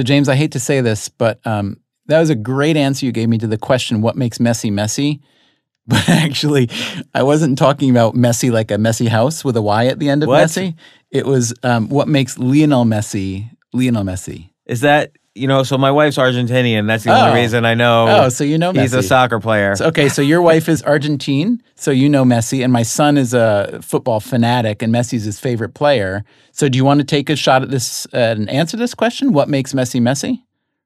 So, 0.00 0.04
James, 0.04 0.30
I 0.30 0.34
hate 0.34 0.52
to 0.52 0.60
say 0.60 0.80
this, 0.80 1.10
but 1.10 1.46
um, 1.46 1.76
that 2.06 2.20
was 2.20 2.30
a 2.30 2.34
great 2.34 2.78
answer 2.78 3.04
you 3.04 3.12
gave 3.12 3.28
me 3.28 3.36
to 3.36 3.46
the 3.46 3.58
question, 3.58 4.00
what 4.00 4.16
makes 4.16 4.40
messy 4.40 4.70
messy? 4.70 5.20
But 5.86 6.08
actually, 6.08 6.70
I 7.14 7.22
wasn't 7.22 7.58
talking 7.58 7.90
about 7.90 8.14
messy 8.14 8.50
like 8.50 8.70
a 8.70 8.78
messy 8.78 9.08
house 9.08 9.44
with 9.44 9.58
a 9.58 9.62
Y 9.62 9.88
at 9.88 9.98
the 9.98 10.08
end 10.08 10.22
of 10.22 10.28
What? 10.28 10.46
Messi. 10.46 10.74
It 11.10 11.26
was 11.26 11.52
um, 11.62 11.90
what 11.90 12.08
makes 12.08 12.38
Lionel 12.38 12.84
Messi 12.84 13.50
Lionel 13.74 14.04
Messi. 14.04 14.48
Is 14.64 14.80
that 14.80 15.12
you 15.34 15.46
know? 15.46 15.62
So 15.62 15.78
my 15.78 15.90
wife's 15.90 16.16
Argentinian. 16.16 16.86
That's 16.86 17.04
the 17.04 17.12
Oh. 17.12 17.28
only 17.28 17.40
reason 17.42 17.64
I 17.64 17.74
know. 17.74 18.06
Oh, 18.08 18.28
so 18.28 18.44
you 18.44 18.58
know 18.58 18.72
he's 18.72 18.94
a 18.94 18.98
Messi. 18.98 19.04
soccer 19.08 19.38
player. 19.40 19.76
So, 19.76 19.86
okay, 19.86 20.08
so 20.08 20.22
your 20.22 20.42
wife 20.42 20.68
is 20.68 20.82
Argentine, 20.82 21.62
so 21.76 21.90
you 21.90 22.08
know 22.08 22.24
Messi, 22.24 22.62
and 22.64 22.72
my 22.72 22.82
son 22.82 23.16
is 23.16 23.32
a 23.34 23.78
football 23.82 24.20
fanatic, 24.20 24.82
and 24.82 24.92
Messi's 24.92 25.24
his 25.24 25.38
favorite 25.38 25.74
player. 25.74 26.24
So, 26.52 26.68
do 26.68 26.76
you 26.76 26.84
want 26.84 26.98
to 27.00 27.04
take 27.04 27.30
a 27.30 27.36
shot 27.36 27.62
at 27.62 27.70
this 27.70 28.06
uh, 28.12 28.16
and 28.16 28.50
answer 28.50 28.76
this 28.76 28.94
question? 28.94 29.32
What 29.32 29.48
makes 29.48 29.72
Messi 29.72 30.00
Messi? 30.00 30.40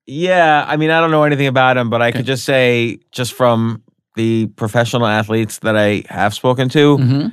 Yeah, 0.06 0.64
I 0.68 0.76
mean, 0.76 0.90
I 0.90 1.00
don't 1.00 1.10
know 1.10 1.24
anything 1.24 1.46
about 1.46 1.76
him, 1.78 1.88
but 1.88 2.02
I 2.02 2.12
could 2.12 2.26
just 2.26 2.44
say, 2.44 2.98
just 3.10 3.32
from 3.32 3.82
the 4.16 4.46
professional 4.48 5.06
athletes 5.06 5.60
that 5.60 5.76
I 5.76 6.04
have 6.10 6.34
spoken 6.34 6.68
to, 6.70 6.98
Mm-hmm. 6.98 7.28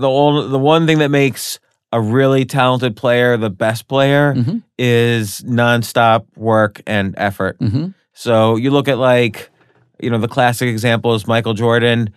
the 0.00 0.08
ol- 0.08 0.48
the 0.48 0.58
one 0.58 0.86
thing 0.86 0.98
that 0.98 1.10
makes 1.10 1.58
a 1.92 2.00
really 2.00 2.44
talented 2.44 2.96
player 2.96 3.36
the 3.36 3.50
best 3.50 3.86
player 3.88 4.34
Mm-hmm. 4.34 4.58
is 4.78 5.42
nonstop 5.42 6.24
work 6.36 6.80
and 6.86 7.14
effort. 7.18 7.58
Mm-hmm. 7.58 7.88
So 8.14 8.56
you 8.56 8.70
look 8.70 8.88
at 8.88 8.98
like, 8.98 9.50
you 10.00 10.10
know, 10.10 10.18
the 10.18 10.28
classic 10.28 10.68
example 10.68 11.14
is 11.14 11.26
Michael 11.26 11.54
Jordan. 11.54 12.10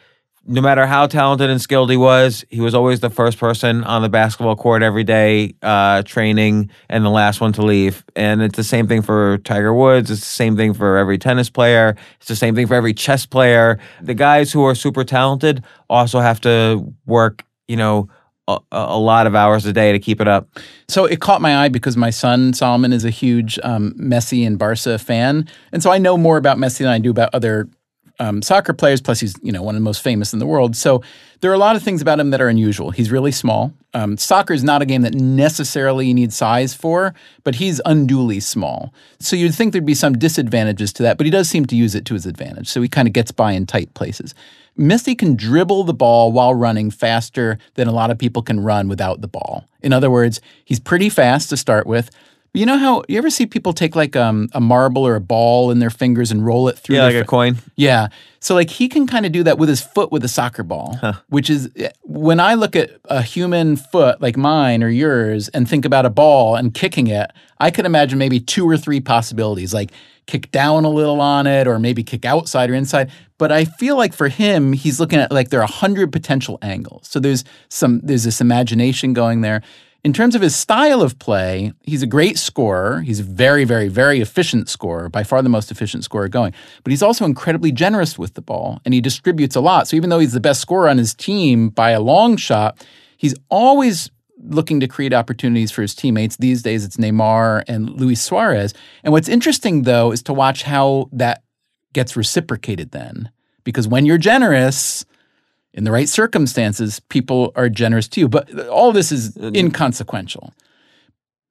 No 0.47 0.61
matter 0.61 0.85
how 0.85 1.07
talented 1.07 1.49
and 1.49 1.59
skilled 1.59 1.89
he 1.89 1.97
was, 1.97 2.45
he 2.51 2.61
was 2.61 2.75
always 2.75 2.99
the 2.99 3.09
first 3.09 3.39
person 3.39 3.83
on 3.83 4.03
the 4.03 4.09
basketball 4.09 4.55
court 4.55 4.83
every 4.83 5.03
day, 5.03 5.55
uh, 5.63 6.03
training, 6.03 6.69
and 6.87 7.03
the 7.03 7.09
last 7.09 7.41
one 7.41 7.51
to 7.53 7.63
leave. 7.63 8.05
And 8.15 8.43
it's 8.43 8.55
the 8.55 8.63
same 8.63 8.87
thing 8.87 9.01
for 9.01 9.39
Tiger 9.39 9.73
Woods. 9.73 10.11
It's 10.11 10.19
the 10.21 10.25
same 10.27 10.55
thing 10.55 10.73
for 10.75 10.97
every 10.97 11.17
tennis 11.17 11.49
player. 11.49 11.95
It's 12.19 12.27
the 12.27 12.35
same 12.35 12.53
thing 12.53 12.67
for 12.67 12.75
every 12.75 12.93
chess 12.93 13.25
player. 13.25 13.79
The 14.03 14.13
guys 14.13 14.51
who 14.51 14.63
are 14.65 14.75
super 14.75 15.03
talented 15.03 15.63
also 15.89 16.19
have 16.19 16.39
to 16.41 16.93
work, 17.07 17.43
you 17.67 17.75
know, 17.77 18.07
a, 18.47 18.59
a 18.71 18.99
lot 18.99 19.27
of 19.27 19.35
hours 19.35 19.65
a 19.65 19.73
day 19.73 19.91
to 19.91 19.99
keep 19.99 20.21
it 20.21 20.27
up. 20.27 20.47
So 20.87 21.05
it 21.05 21.19
caught 21.19 21.41
my 21.41 21.63
eye 21.63 21.69
because 21.69 21.97
my 21.97 22.09
son 22.09 22.53
Solomon 22.53 22.93
is 22.93 23.05
a 23.05 23.09
huge 23.09 23.59
um, 23.63 23.93
Messi 23.93 24.45
and 24.45 24.57
Barca 24.57 24.97
fan, 24.99 25.47
and 25.71 25.81
so 25.81 25.91
I 25.91 25.97
know 25.97 26.17
more 26.17 26.37
about 26.37 26.57
Messi 26.57 26.79
than 26.79 26.87
I 26.87 26.99
do 26.99 27.09
about 27.09 27.33
other 27.33 27.67
um, 28.19 28.41
soccer 28.41 28.73
players. 28.73 29.01
Plus, 29.01 29.19
he's 29.19 29.35
you 29.41 29.51
know 29.51 29.63
one 29.63 29.75
of 29.75 29.81
the 29.81 29.83
most 29.83 30.01
famous 30.01 30.33
in 30.33 30.39
the 30.39 30.45
world. 30.45 30.75
So 30.75 31.01
there 31.41 31.51
are 31.51 31.55
a 31.55 31.59
lot 31.59 31.75
of 31.75 31.83
things 31.83 32.01
about 32.01 32.19
him 32.19 32.29
that 32.31 32.41
are 32.41 32.47
unusual. 32.47 32.91
He's 32.91 33.11
really 33.11 33.31
small. 33.31 33.73
Um, 33.93 34.17
soccer 34.17 34.53
is 34.53 34.63
not 34.63 34.81
a 34.81 34.85
game 34.85 35.01
that 35.03 35.13
necessarily 35.15 36.07
you 36.07 36.13
need 36.13 36.33
size 36.33 36.73
for, 36.73 37.13
but 37.43 37.55
he's 37.55 37.79
unduly 37.85 38.39
small. 38.39 38.93
So 39.19 39.35
you'd 39.35 39.55
think 39.55 39.71
there'd 39.71 39.85
be 39.85 39.95
some 39.95 40.17
disadvantages 40.17 40.91
to 40.93 41.03
that, 41.03 41.17
but 41.17 41.25
he 41.25 41.31
does 41.31 41.49
seem 41.49 41.65
to 41.67 41.75
use 41.75 41.95
it 41.95 42.05
to 42.05 42.13
his 42.13 42.25
advantage. 42.25 42.67
So 42.67 42.81
he 42.81 42.89
kind 42.89 43.07
of 43.07 43.13
gets 43.13 43.31
by 43.31 43.53
in 43.53 43.65
tight 43.65 43.93
places. 43.93 44.33
Messi 44.77 45.17
can 45.17 45.35
dribble 45.35 45.85
the 45.85 45.93
ball 45.93 46.31
while 46.31 46.53
running 46.53 46.91
faster 46.91 47.57
than 47.75 47.87
a 47.87 47.93
lot 47.93 48.11
of 48.11 48.17
people 48.17 48.41
can 48.41 48.59
run 48.59 48.87
without 48.87 49.21
the 49.21 49.27
ball. 49.27 49.65
In 49.81 49.93
other 49.93 50.11
words, 50.11 50.41
he's 50.65 50.79
pretty 50.79 51.09
fast 51.09 51.49
to 51.49 51.57
start 51.57 51.87
with. 51.87 52.09
You 52.55 52.65
know 52.65 52.77
how 52.77 53.03
you 53.07 53.17
ever 53.17 53.29
see 53.29 53.45
people 53.45 53.73
take 53.73 53.95
like 53.95 54.15
um, 54.15 54.49
a 54.53 54.61
marble 54.61 55.05
or 55.05 55.15
a 55.15 55.21
ball 55.21 55.71
in 55.71 55.79
their 55.79 55.89
fingers 55.89 56.31
and 56.31 56.45
roll 56.45 56.67
it 56.69 56.77
through? 56.77 56.95
Yeah, 56.95 57.03
like 57.03 57.15
a 57.15 57.25
coin. 57.25 57.57
yeah. 57.75 58.07
So 58.39 58.53
like 58.53 58.69
he 58.69 58.87
can 58.87 59.07
kind 59.07 59.25
of 59.25 59.31
do 59.31 59.43
that 59.43 59.57
with 59.57 59.69
his 59.69 59.81
foot 59.81 60.11
with 60.11 60.23
a 60.23 60.27
soccer 60.27 60.61
ball, 60.61 60.99
which 61.29 61.49
is 61.49 61.67
when 62.03 62.39
I 62.39 62.53
look 62.53 62.75
at 62.75 62.91
a 63.05 63.23
human 63.23 63.75
foot 63.75 64.21
like 64.21 64.37
mine 64.37 64.83
or 64.83 64.89
yours 64.89 65.49
and 65.49 65.67
think 65.67 65.83
about 65.83 66.05
a 66.05 66.11
ball 66.11 66.55
and 66.55 66.71
kicking 66.71 67.07
it, 67.07 67.31
I 67.59 67.71
could 67.71 67.85
imagine 67.87 68.19
maybe 68.19 68.39
two 68.39 68.69
or 68.69 68.77
three 68.77 68.99
possibilities, 68.99 69.73
like 69.73 69.91
kick 70.27 70.51
down 70.51 70.85
a 70.85 70.89
little 70.89 71.21
on 71.21 71.47
it 71.47 71.67
or 71.67 71.79
maybe 71.79 72.03
kick 72.03 72.23
outside 72.23 72.69
or 72.69 72.75
inside. 72.75 73.09
But 73.39 73.51
I 73.51 73.65
feel 73.65 73.97
like 73.97 74.13
for 74.13 74.27
him, 74.27 74.73
he's 74.73 74.99
looking 74.99 75.19
at 75.19 75.31
like 75.31 75.49
there 75.49 75.59
are 75.59 75.63
a 75.63 75.67
hundred 75.67 76.11
potential 76.11 76.59
angles. 76.61 77.07
So 77.07 77.19
there's 77.19 77.43
some 77.69 77.99
there's 78.03 78.25
this 78.25 78.41
imagination 78.41 79.13
going 79.13 79.41
there. 79.41 79.63
In 80.05 80.13
terms 80.13 80.35
of 80.35 80.43
his 80.43 80.55
style 80.55 81.01
of 81.01 81.17
play, 81.17 81.73
he's 81.81 82.03
a 82.03 82.07
great 82.07 82.37
scorer. 82.37 83.01
He's 83.01 83.21
a 83.21 83.23
very, 83.23 83.63
very, 83.63 83.87
very 83.87 84.21
efficient 84.21 84.69
scorer, 84.69 85.09
by 85.09 85.23
far 85.23 85.41
the 85.41 85.49
most 85.49 85.71
efficient 85.71 86.03
scorer 86.03 86.27
going. 86.27 86.53
But 86.83 86.91
he's 86.91 87.01
also 87.01 87.25
incredibly 87.25 87.71
generous 87.71 88.15
with 88.15 88.35
the 88.35 88.41
ball 88.43 88.79
and 88.85 88.93
he 88.93 89.01
distributes 89.01 89.55
a 89.55 89.61
lot. 89.61 89.87
So 89.87 89.95
even 89.97 90.11
though 90.11 90.19
he's 90.19 90.33
the 90.33 90.39
best 90.39 90.61
scorer 90.61 90.89
on 90.89 90.99
his 90.99 91.15
team 91.15 91.69
by 91.69 91.89
a 91.89 91.99
long 91.99 92.37
shot, 92.37 92.85
he's 93.17 93.33
always 93.49 94.11
looking 94.37 94.79
to 94.79 94.87
create 94.87 95.11
opportunities 95.11 95.71
for 95.71 95.81
his 95.81 95.95
teammates. 95.95 96.37
These 96.37 96.61
days 96.61 96.85
it's 96.85 96.97
Neymar 96.97 97.63
and 97.67 97.89
Luis 97.89 98.21
Suarez. 98.21 98.75
And 99.03 99.11
what's 99.11 99.27
interesting 99.27 99.81
though 99.81 100.11
is 100.11 100.21
to 100.23 100.33
watch 100.33 100.61
how 100.61 101.09
that 101.13 101.41
gets 101.93 102.15
reciprocated 102.15 102.91
then. 102.91 103.31
Because 103.63 103.87
when 103.87 104.05
you're 104.05 104.19
generous, 104.19 105.03
in 105.75 105.83
the 105.83 105.91
right 105.91 106.09
circumstances, 106.09 106.99
people 107.09 107.51
are 107.55 107.69
generous 107.69 108.07
to 108.07 108.21
you. 108.21 108.27
But 108.27 108.67
all 108.67 108.91
this 108.91 109.11
is 109.11 109.37
inconsequential. 109.37 110.53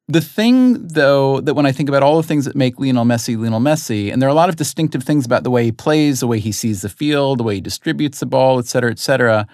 The 0.08 0.20
thing, 0.20 0.86
though, 0.88 1.40
that 1.40 1.54
when 1.54 1.64
I 1.64 1.72
think 1.72 1.88
about 1.88 2.02
all 2.02 2.16
the 2.20 2.26
things 2.26 2.44
that 2.44 2.56
make 2.56 2.78
Lionel 2.78 3.04
Messi 3.04 3.38
Lionel 3.38 3.60
Messi, 3.60 4.12
and 4.12 4.20
there 4.20 4.28
are 4.28 4.32
a 4.32 4.34
lot 4.34 4.48
of 4.48 4.56
distinctive 4.56 5.02
things 5.02 5.24
about 5.24 5.44
the 5.44 5.50
way 5.50 5.64
he 5.64 5.72
plays, 5.72 6.20
the 6.20 6.26
way 6.26 6.40
he 6.40 6.52
sees 6.52 6.82
the 6.82 6.88
field, 6.88 7.38
the 7.38 7.42
way 7.42 7.54
he 7.54 7.60
distributes 7.60 8.20
the 8.20 8.26
ball, 8.26 8.58
et 8.58 8.66
cetera, 8.66 8.90
et 8.90 8.98
cetera. 8.98 9.46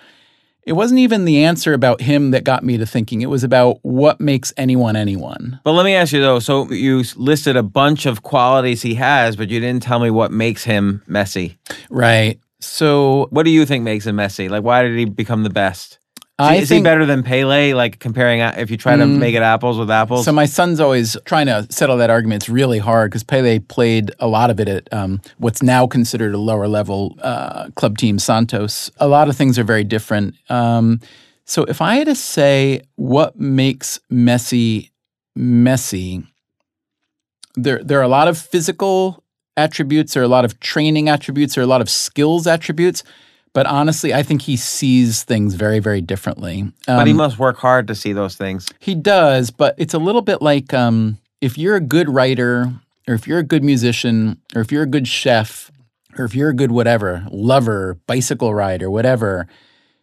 It 0.67 0.73
wasn't 0.73 1.01
even 1.01 1.25
the 1.25 1.45
answer 1.45 1.73
about 1.73 2.01
him 2.01 2.33
that 2.33 2.45
got 2.45 2.65
me 2.65 2.79
to 2.79 2.87
thinking. 2.87 3.23
It 3.23 3.31
was 3.31 3.45
about 3.45 3.79
what 3.83 4.21
makes 4.21 4.53
anyone 4.57 4.95
anyone. 4.95 5.59
But 5.65 5.73
let 5.73 5.85
me 5.85 5.95
ask 5.95 6.13
you 6.13 6.21
though. 6.21 6.39
So 6.39 6.71
you 6.71 7.05
listed 7.17 7.57
a 7.57 7.63
bunch 7.63 8.05
of 8.07 8.23
qualities 8.23 8.83
he 8.83 8.95
has, 8.95 9.37
but 9.37 9.51
you 9.51 9.59
didn't 9.59 9.83
tell 9.83 10.01
me 10.01 10.11
what 10.11 10.33
makes 10.33 10.65
him 10.65 11.03
messy. 11.07 11.59
Right. 11.89 12.39
So 12.61 13.29
What 13.31 13.45
do 13.45 13.51
you 13.51 13.67
think 13.67 13.85
makes 13.85 14.07
him 14.07 14.17
messy? 14.17 14.49
Like, 14.49 14.63
why 14.63 14.83
did 14.83 14.97
he 14.99 15.05
become 15.05 15.43
the 15.43 15.51
best? 15.51 15.99
Is, 16.41 16.47
I 16.47 16.57
he, 16.57 16.63
is 16.63 16.69
think 16.71 16.81
he 16.81 16.85
better 16.85 17.05
than 17.05 17.23
Pele? 17.23 17.75
Like 17.75 17.99
comparing, 17.99 18.41
if 18.41 18.71
you 18.71 18.79
try 18.79 18.97
to 18.97 19.05
make 19.05 19.35
it 19.35 19.43
apples 19.43 19.77
with 19.77 19.91
apples. 19.91 20.25
So 20.25 20.33
my 20.33 20.47
son's 20.47 20.81
always 20.81 21.15
trying 21.27 21.47
to 21.47 21.67
settle 21.69 21.99
that 21.99 22.09
argument. 22.09 22.43
It's 22.43 22.49
really 22.49 22.79
hard 22.79 23.11
because 23.11 23.23
Pele 23.23 23.59
played 23.59 24.11
a 24.21 24.27
lot 24.27 24.49
of 24.49 24.59
it 24.59 24.67
at 24.67 24.89
um, 24.93 25.21
what's 25.37 25.63
now 25.63 25.87
considered 25.87 26.35
a 26.35 26.39
lower 26.39 26.67
level 26.67 27.19
uh, 27.21 27.69
club 27.77 27.99
team, 27.99 28.19
Santos. 28.19 28.91
A 28.99 29.07
lot 29.07 29.29
of 29.29 29.37
things 29.37 29.59
are 29.59 29.65
very 29.65 29.85
different. 29.85 30.35
Um, 30.49 31.01
so 31.45 31.65
if 31.65 31.83
I 31.83 31.97
had 31.97 32.07
to 32.07 32.15
say 32.15 32.83
what 32.97 33.39
makes 33.39 33.99
Messi 34.11 34.91
Messi, 35.37 36.27
there 37.57 37.83
there 37.85 37.99
are 37.99 38.05
a 38.05 38.09
lot 38.09 38.29
of 38.29 38.39
physical 38.39 39.20
attributes, 39.57 40.17
or 40.17 40.23
a 40.23 40.29
lot 40.29 40.45
of 40.45 40.59
training 40.61 41.09
attributes, 41.09 41.57
or 41.59 41.63
a 41.63 41.67
lot 41.67 41.81
of 41.81 41.91
skills 41.91 42.47
attributes. 42.47 43.03
But 43.53 43.67
honestly, 43.67 44.15
I 44.15 44.23
think 44.23 44.43
he 44.43 44.57
sees 44.57 45.25
things 45.25 45.55
very, 45.55 45.81
very 45.81 46.01
differently. 46.01 46.73
but 46.87 47.07
he 47.07 47.11
Um, 47.13 47.17
must 47.17 47.39
work 47.39 47.57
hard 47.59 47.89
to 47.89 47.95
see 47.95 48.13
those 48.13 48.37
things. 48.37 48.69
he 48.79 48.95
does, 48.95 49.51
but 49.51 49.75
it's 49.77 49.95
a 49.95 49.99
little 49.99 50.23
bit 50.23 50.41
like 50.41 50.73
um, 50.73 51.19
if 51.41 51.59
you're 51.59 51.75
a 51.77 51.81
good 51.81 52.09
writer, 52.09 52.73
or 53.09 53.15
if 53.15 53.27
you're 53.27 53.41
a 53.41 53.45
good 53.45 53.65
musician, 53.65 54.39
or 54.55 54.61
if 54.61 54.71
you're 54.71 54.85
a 54.85 54.87
good 54.87 55.09
chef, 55.09 55.71
or 56.17 56.25
if 56.25 56.35
you're 56.35 56.51
a 56.51 56.55
good 56.55 56.71
whatever, 56.71 57.27
lover, 57.33 57.99
bicycle 58.07 58.55
rider, 58.55 58.89
whatever, 58.89 59.49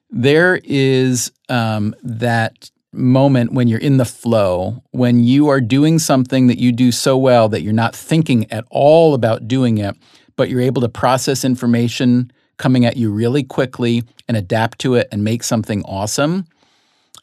there 0.10 0.60
is 0.63 1.32
um, 1.50 1.96
that 2.04 2.70
moment 2.98 3.54
when 3.54 3.68
you're 3.68 3.80
in 3.80 3.98
the 3.98 4.06
flow, 4.06 4.84
when 4.92 5.24
you 5.24 5.48
are 5.48 5.62
doing 5.62 6.00
something 6.00 6.48
that 6.48 6.58
you 6.58 6.72
do 6.72 6.92
so 6.92 7.18
well 7.18 7.50
that 7.50 7.62
you're 7.62 7.74
not 7.74 7.96
thinking 7.96 8.51
at 8.51 8.66
all 8.70 9.13
about 9.13 9.48
doing 9.48 9.77
it, 9.77 9.96
but 10.36 10.50
you're 10.50 10.62
able 10.62 10.82
to 10.82 10.89
process 10.89 11.46
information 11.46 12.32
coming 12.58 12.86
at 12.86 12.98
you 12.98 13.12
really 13.12 13.44
quickly 13.44 14.04
and 14.27 14.36
adapt 14.36 14.80
to 14.80 14.96
it 14.96 15.08
and 15.12 15.24
make 15.24 15.44
something 15.44 15.84
awesome. 15.84 16.46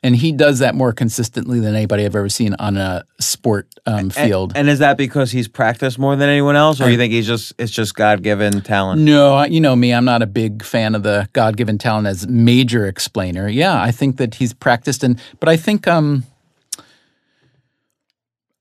And 0.05 0.15
he 0.15 0.31
does 0.31 0.61
that 0.61 0.77
more 0.77 0.93
consistently 0.93 1.59
than 1.59 1.75
anybody 1.75 2.05
I've 2.05 2.15
ever 2.15 2.29
seen 2.29 2.55
on 2.61 2.77
a 2.77 3.05
sport 3.19 3.69
um, 3.87 4.11
field. 4.11 4.53
And, 4.55 4.69
is 4.69 4.79
that 4.79 4.97
because 4.97 5.33
he's 5.33 5.49
practiced 5.49 5.99
more 5.99 6.15
than 6.15 6.29
anyone 6.29 6.55
else, 6.55 6.81
or 6.81 6.89
you 6.89 6.97
think 6.97 7.13
he's 7.13 7.27
just 7.27 7.55
it's 7.59 7.73
just 7.73 7.97
God 7.97 8.23
given 8.23 8.61
talent? 8.61 9.01
No, 9.01 9.43
you 9.45 9.61
know 9.61 9.75
me, 9.75 9.93
I'm 9.93 10.05
not 10.05 10.23
a 10.23 10.27
big 10.27 10.63
fan 10.63 10.95
of 10.95 11.03
the 11.03 11.29
God 11.33 11.57
given 11.57 11.79
talent 11.79 12.07
as 12.07 12.29
major 12.29 12.87
explainer. 12.87 13.49
Yeah, 13.49 13.83
I 13.83 13.91
think 13.91 14.19
that 14.19 14.37
he's 14.37 14.53
practiced 14.53 15.03
and 15.03 15.19
but 15.41 15.49
I 15.49 15.57
think 15.57 15.89
um 15.89 16.25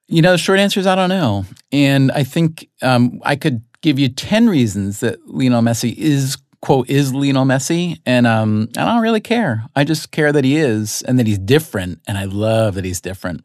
you 0.08 0.22
know, 0.22 0.32
the 0.32 0.38
short 0.38 0.60
answer 0.60 0.80
is 0.80 0.88
I 0.88 0.96
don't 0.96 1.10
know. 1.10 1.46
And 1.72 2.12
I 2.12 2.24
think 2.24 2.70
um, 2.82 3.20
I 3.24 3.36
could 3.36 3.64
give 3.82 3.98
you 3.98 4.10
10 4.10 4.48
reasons 4.48 5.00
that 5.00 5.18
Lionel 5.28 5.62
Messi 5.62 5.96
is, 5.96 6.38
quote, 6.64 6.90
is 6.90 7.14
Lionel 7.14 7.44
Messi. 7.44 8.00
And 8.06 8.26
um, 8.26 8.70
I 8.78 8.86
don't 8.86 9.02
really 9.02 9.20
care. 9.20 9.66
I 9.76 9.84
just 9.84 10.12
care 10.12 10.32
that 10.32 10.46
he 10.46 10.56
is 10.56 11.02
and 11.02 11.20
that 11.20 11.28
he's 11.28 11.38
different. 11.38 12.00
And 12.08 12.18
I 12.18 12.24
love 12.24 12.76
that 12.76 12.86
he's 12.86 13.02
different. 13.02 13.44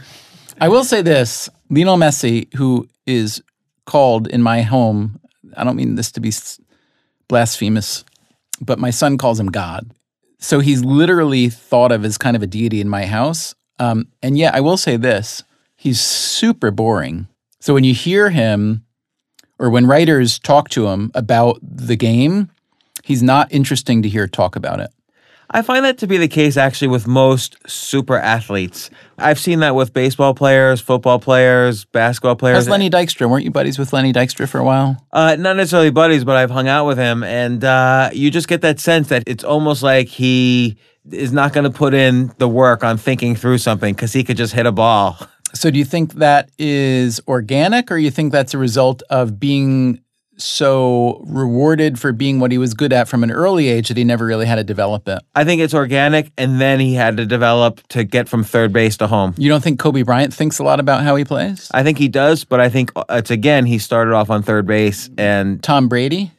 I 0.60 0.68
will 0.68 0.82
say 0.82 1.00
this 1.00 1.48
Lionel 1.70 1.96
Messi, 1.96 2.52
who 2.54 2.88
is 3.06 3.40
called 3.86 4.26
in 4.26 4.42
my 4.42 4.62
home, 4.62 5.20
I 5.56 5.62
don't 5.62 5.76
mean 5.76 5.94
this 5.94 6.10
to 6.12 6.20
be 6.20 6.32
blasphemous, 7.28 8.04
but 8.60 8.80
my 8.80 8.90
son 8.90 9.18
calls 9.18 9.38
him 9.38 9.52
God. 9.52 9.92
So 10.40 10.58
he's 10.58 10.84
literally 10.84 11.48
thought 11.50 11.92
of 11.92 12.04
as 12.04 12.18
kind 12.18 12.36
of 12.36 12.42
a 12.42 12.48
deity 12.48 12.80
in 12.80 12.88
my 12.88 13.06
house. 13.06 13.54
Um, 13.78 14.08
and 14.20 14.36
yet, 14.36 14.56
I 14.56 14.60
will 14.60 14.76
say 14.76 14.96
this 14.96 15.44
he's 15.76 16.00
super 16.00 16.72
boring. 16.72 17.28
So 17.60 17.72
when 17.72 17.84
you 17.84 17.94
hear 17.94 18.30
him 18.30 18.84
or 19.58 19.70
when 19.70 19.86
writers 19.86 20.38
talk 20.38 20.68
to 20.70 20.88
him 20.88 21.10
about 21.14 21.58
the 21.62 21.96
game, 21.96 22.50
he's 23.04 23.22
not 23.22 23.50
interesting 23.52 24.02
to 24.02 24.08
hear 24.08 24.26
talk 24.26 24.56
about 24.56 24.80
it. 24.80 24.90
I 25.50 25.62
find 25.62 25.82
that 25.86 25.96
to 25.98 26.06
be 26.06 26.18
the 26.18 26.28
case 26.28 26.58
actually 26.58 26.88
with 26.88 27.06
most 27.06 27.56
super 27.66 28.18
athletes. 28.18 28.90
I've 29.16 29.38
seen 29.38 29.60
that 29.60 29.74
with 29.74 29.94
baseball 29.94 30.34
players, 30.34 30.78
football 30.78 31.18
players, 31.18 31.86
basketball 31.86 32.36
players. 32.36 32.56
How's 32.56 32.68
Lenny 32.68 32.90
Dykstra? 32.90 33.30
Weren't 33.30 33.44
you 33.44 33.50
buddies 33.50 33.78
with 33.78 33.94
Lenny 33.94 34.12
Dykstra 34.12 34.46
for 34.46 34.58
a 34.58 34.64
while? 34.64 35.02
Uh, 35.10 35.36
not 35.38 35.56
necessarily 35.56 35.90
buddies, 35.90 36.22
but 36.22 36.36
I've 36.36 36.50
hung 36.50 36.68
out 36.68 36.86
with 36.86 36.98
him, 36.98 37.22
and 37.22 37.64
uh, 37.64 38.10
you 38.12 38.30
just 38.30 38.46
get 38.46 38.60
that 38.60 38.78
sense 38.78 39.08
that 39.08 39.22
it's 39.26 39.42
almost 39.42 39.82
like 39.82 40.08
he 40.08 40.76
is 41.10 41.32
not 41.32 41.54
going 41.54 41.64
to 41.64 41.70
put 41.70 41.94
in 41.94 42.30
the 42.36 42.48
work 42.48 42.84
on 42.84 42.98
thinking 42.98 43.34
through 43.34 43.56
something 43.56 43.94
because 43.94 44.12
he 44.12 44.24
could 44.24 44.36
just 44.36 44.52
hit 44.52 44.66
a 44.66 44.72
ball. 44.72 45.18
So, 45.54 45.70
do 45.70 45.78
you 45.78 45.84
think 45.84 46.14
that 46.14 46.50
is 46.58 47.20
organic, 47.26 47.90
or 47.90 47.96
you 47.96 48.10
think 48.10 48.32
that's 48.32 48.54
a 48.54 48.58
result 48.58 49.02
of 49.10 49.40
being 49.40 50.00
so 50.40 51.20
rewarded 51.26 51.98
for 51.98 52.12
being 52.12 52.38
what 52.38 52.52
he 52.52 52.58
was 52.58 52.72
good 52.72 52.92
at 52.92 53.08
from 53.08 53.24
an 53.24 53.30
early 53.30 53.68
age 53.68 53.88
that 53.88 53.96
he 53.96 54.04
never 54.04 54.24
really 54.24 54.46
had 54.46 54.56
to 54.56 54.64
develop 54.64 55.08
it? 55.08 55.20
I 55.34 55.44
think 55.44 55.60
it's 55.60 55.74
organic, 55.74 56.32
and 56.38 56.60
then 56.60 56.80
he 56.80 56.94
had 56.94 57.16
to 57.16 57.26
develop 57.26 57.86
to 57.88 58.04
get 58.04 58.28
from 58.28 58.44
third 58.44 58.72
base 58.72 58.96
to 58.98 59.06
home. 59.06 59.34
You 59.36 59.48
don't 59.48 59.62
think 59.62 59.78
Kobe 59.80 60.02
Bryant 60.02 60.32
thinks 60.32 60.58
a 60.58 60.64
lot 60.64 60.80
about 60.80 61.02
how 61.02 61.16
he 61.16 61.24
plays? 61.24 61.70
I 61.72 61.82
think 61.82 61.98
he 61.98 62.08
does, 62.08 62.44
but 62.44 62.60
I 62.60 62.68
think 62.68 62.92
uh, 62.96 63.04
it's 63.10 63.30
again 63.30 63.66
he 63.66 63.78
started 63.78 64.14
off 64.14 64.30
on 64.30 64.42
third 64.42 64.66
base, 64.66 65.10
and 65.18 65.62
Tom 65.62 65.88
Brady? 65.88 66.32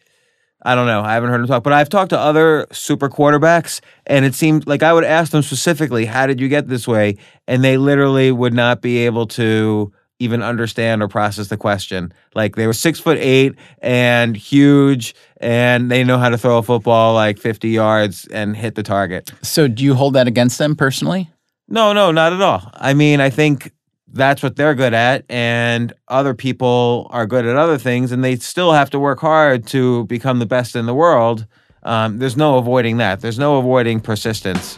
I 0.70 0.76
don't 0.76 0.86
know. 0.86 1.02
I 1.02 1.16
haven't 1.16 1.32
heard 1.32 1.42
him 1.42 1.48
talk, 1.48 1.64
but 1.64 1.74
I've 1.74 1.90
talked 1.90 2.12
to 2.12 2.20
other 2.20 2.68
super 2.72 3.10
quarterbacks, 3.10 3.82
and 4.06 4.24
it 4.24 4.36
seemed 4.36 4.68
like 4.68 4.84
I 4.84 4.94
would 4.94 5.04
ask 5.04 5.32
them 5.32 5.42
specifically, 5.42 6.06
"How 6.06 6.28
did 6.28 6.40
you 6.40 6.48
get 6.48 6.68
this 6.68 6.88
way?" 6.88 7.18
And 7.48 7.64
they 7.64 7.78
literally 7.78 8.32
would 8.32 8.54
not 8.54 8.80
be 8.80 9.00
able 9.00 9.26
to 9.30 9.92
even 10.20 10.44
understand 10.44 11.02
or 11.02 11.08
process 11.08 11.48
the 11.48 11.58
question. 11.58 12.14
Like 12.36 12.56
they 12.56 12.68
were 12.68 12.74
six 12.74 13.00
foot 13.00 13.18
eight 13.20 13.56
and 13.82 14.38
huge, 14.38 15.16
and 15.38 15.90
they 15.90 16.04
know 16.04 16.20
how 16.20 16.30
to 16.30 16.38
throw 16.38 16.60
a 16.60 16.62
football 16.62 17.16
like 17.16 17.40
fifty 17.40 17.70
yards 17.70 18.28
and 18.28 18.56
hit 18.56 18.76
the 18.76 18.84
target. 18.84 19.32
So, 19.42 19.68
do 19.68 19.84
you 19.84 19.96
hold 19.96 20.14
that 20.14 20.28
against 20.28 20.60
them 20.60 20.76
personally? 20.76 21.32
No, 21.68 21.94
no, 21.94 22.12
not 22.12 22.32
at 22.32 22.42
all. 22.44 22.70
I 22.76 22.94
mean, 22.94 23.22
I 23.22 23.32
think 23.32 23.72
that's 24.12 24.42
what 24.42 24.56
they're 24.56 24.76
good 24.76 24.94
at, 24.94 25.24
and 25.30 25.94
other 26.08 26.34
people 26.34 27.08
are 27.12 27.26
good 27.26 27.46
at 27.46 27.56
other 27.56 27.78
things, 27.78 28.12
and 28.12 28.24
they 28.24 28.36
still 28.38 28.72
have 28.72 28.90
to 28.92 29.00
work 29.00 29.20
hard 29.20 29.68
to 29.68 30.06
become 30.06 30.40
the 30.40 30.46
best 30.46 30.76
in 30.76 30.86
the 30.86 30.94
world. 30.94 31.46
Um, 31.84 32.20
there's 32.20 32.36
no 32.36 32.58
avoiding 32.58 32.98
that. 32.98 33.22
There's 33.22 33.40
no 33.40 33.58
avoiding 33.58 34.02
persistence. 34.02 34.78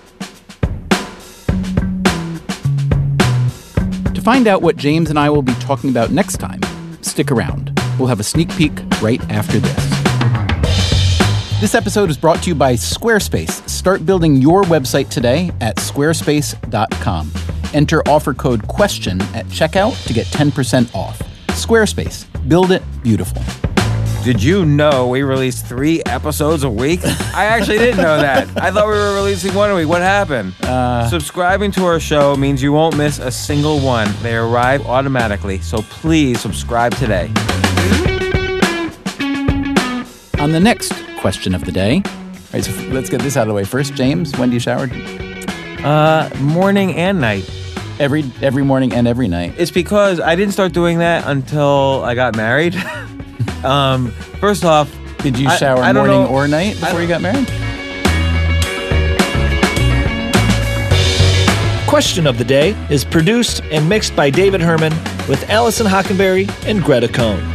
To 4.13 4.21
find 4.21 4.47
out 4.47 4.61
what 4.61 4.75
James 4.75 5.09
and 5.09 5.17
I 5.17 5.29
will 5.29 5.41
be 5.41 5.53
talking 5.55 5.89
about 5.89 6.11
next 6.11 6.38
time, 6.38 6.61
stick 7.01 7.31
around. 7.31 7.79
We'll 7.97 8.07
have 8.07 8.19
a 8.19 8.23
sneak 8.23 8.50
peek 8.50 8.73
right 9.01 9.21
after 9.31 9.59
this. 9.59 10.01
This 11.59 11.75
episode 11.75 12.09
is 12.09 12.17
brought 12.17 12.43
to 12.43 12.50
you 12.50 12.55
by 12.55 12.73
Squarespace. 12.73 13.71
Start 13.81 14.05
building 14.05 14.35
your 14.35 14.61
website 14.65 15.09
today 15.09 15.50
at 15.59 15.77
squarespace.com. 15.77 17.31
Enter 17.73 18.07
offer 18.07 18.31
code 18.31 18.67
QUESTION 18.67 19.19
at 19.33 19.47
checkout 19.47 20.05
to 20.05 20.13
get 20.13 20.27
10% 20.27 20.93
off. 20.93 21.17
Squarespace. 21.47 22.27
Build 22.47 22.71
it 22.71 22.83
beautiful. 23.01 23.41
Did 24.23 24.43
you 24.43 24.65
know 24.67 25.07
we 25.07 25.23
release 25.23 25.63
three 25.63 26.03
episodes 26.05 26.63
a 26.63 26.69
week? 26.69 27.00
I 27.33 27.45
actually 27.45 27.79
didn't 27.79 28.03
know 28.03 28.21
that. 28.21 28.47
I 28.55 28.69
thought 28.69 28.85
we 28.85 28.93
were 28.93 29.15
releasing 29.15 29.55
one 29.55 29.71
a 29.71 29.75
week. 29.75 29.88
What 29.88 30.03
happened? 30.03 30.53
Uh, 30.61 31.09
Subscribing 31.09 31.71
to 31.71 31.85
our 31.85 32.00
show 32.00 32.35
means 32.35 32.61
you 32.61 32.73
won't 32.73 32.95
miss 32.95 33.17
a 33.17 33.31
single 33.31 33.79
one. 33.79 34.07
They 34.21 34.35
arrive 34.35 34.85
automatically, 34.85 35.57
so 35.57 35.81
please 35.81 36.39
subscribe 36.39 36.93
today. 36.97 37.31
On 40.39 40.51
the 40.51 40.59
next 40.61 40.93
question 41.17 41.55
of 41.55 41.65
the 41.65 41.71
day, 41.71 42.03
right, 42.53 42.63
so 42.63 42.72
let's 42.89 43.09
get 43.09 43.22
this 43.22 43.37
out 43.37 43.44
of 43.44 43.48
the 43.50 43.53
way 43.53 43.64
first. 43.64 43.94
James, 43.94 44.37
when 44.37 44.50
do 44.50 44.53
you 44.55 44.59
shower? 44.59 44.87
Uh, 45.83 46.29
morning 46.40 46.96
and 46.96 47.20
night. 47.22 47.50
Every 48.00 48.24
every 48.42 48.64
morning 48.64 48.94
and 48.94 49.07
every 49.07 49.27
night. 49.27 49.53
It's 49.57 49.72
because 49.72 50.20
I 50.20 50.35
didn't 50.35 50.53
start 50.53 50.74
doing 50.74 51.00
that 51.00 51.27
until 51.27 52.03
I 52.03 52.16
got 52.16 52.35
married. 52.35 52.75
um, 53.64 54.09
first 54.40 54.64
off, 54.66 54.92
Did 55.20 55.37
you 55.37 55.50
shower 55.51 55.79
I 55.83 55.94
don't 55.94 56.07
morning 56.07 56.24
know- 56.31 56.35
or 56.35 56.48
night 56.48 56.79
before 56.79 57.01
you 57.01 57.07
got 57.07 57.22
married? 57.22 57.48
Question 61.87 62.25
of 62.25 62.37
the 62.37 62.46
Day 62.46 62.70
is 62.90 63.03
produced 63.03 63.61
and 63.66 63.87
mixed 63.90 64.16
by 64.16 64.29
David 64.29 64.61
Herman 64.61 64.94
with 65.27 65.48
Allison 65.50 65.85
Hockenberry 65.85 66.48
and 66.66 66.81
Greta 66.81 67.09
Cohn. 67.09 67.50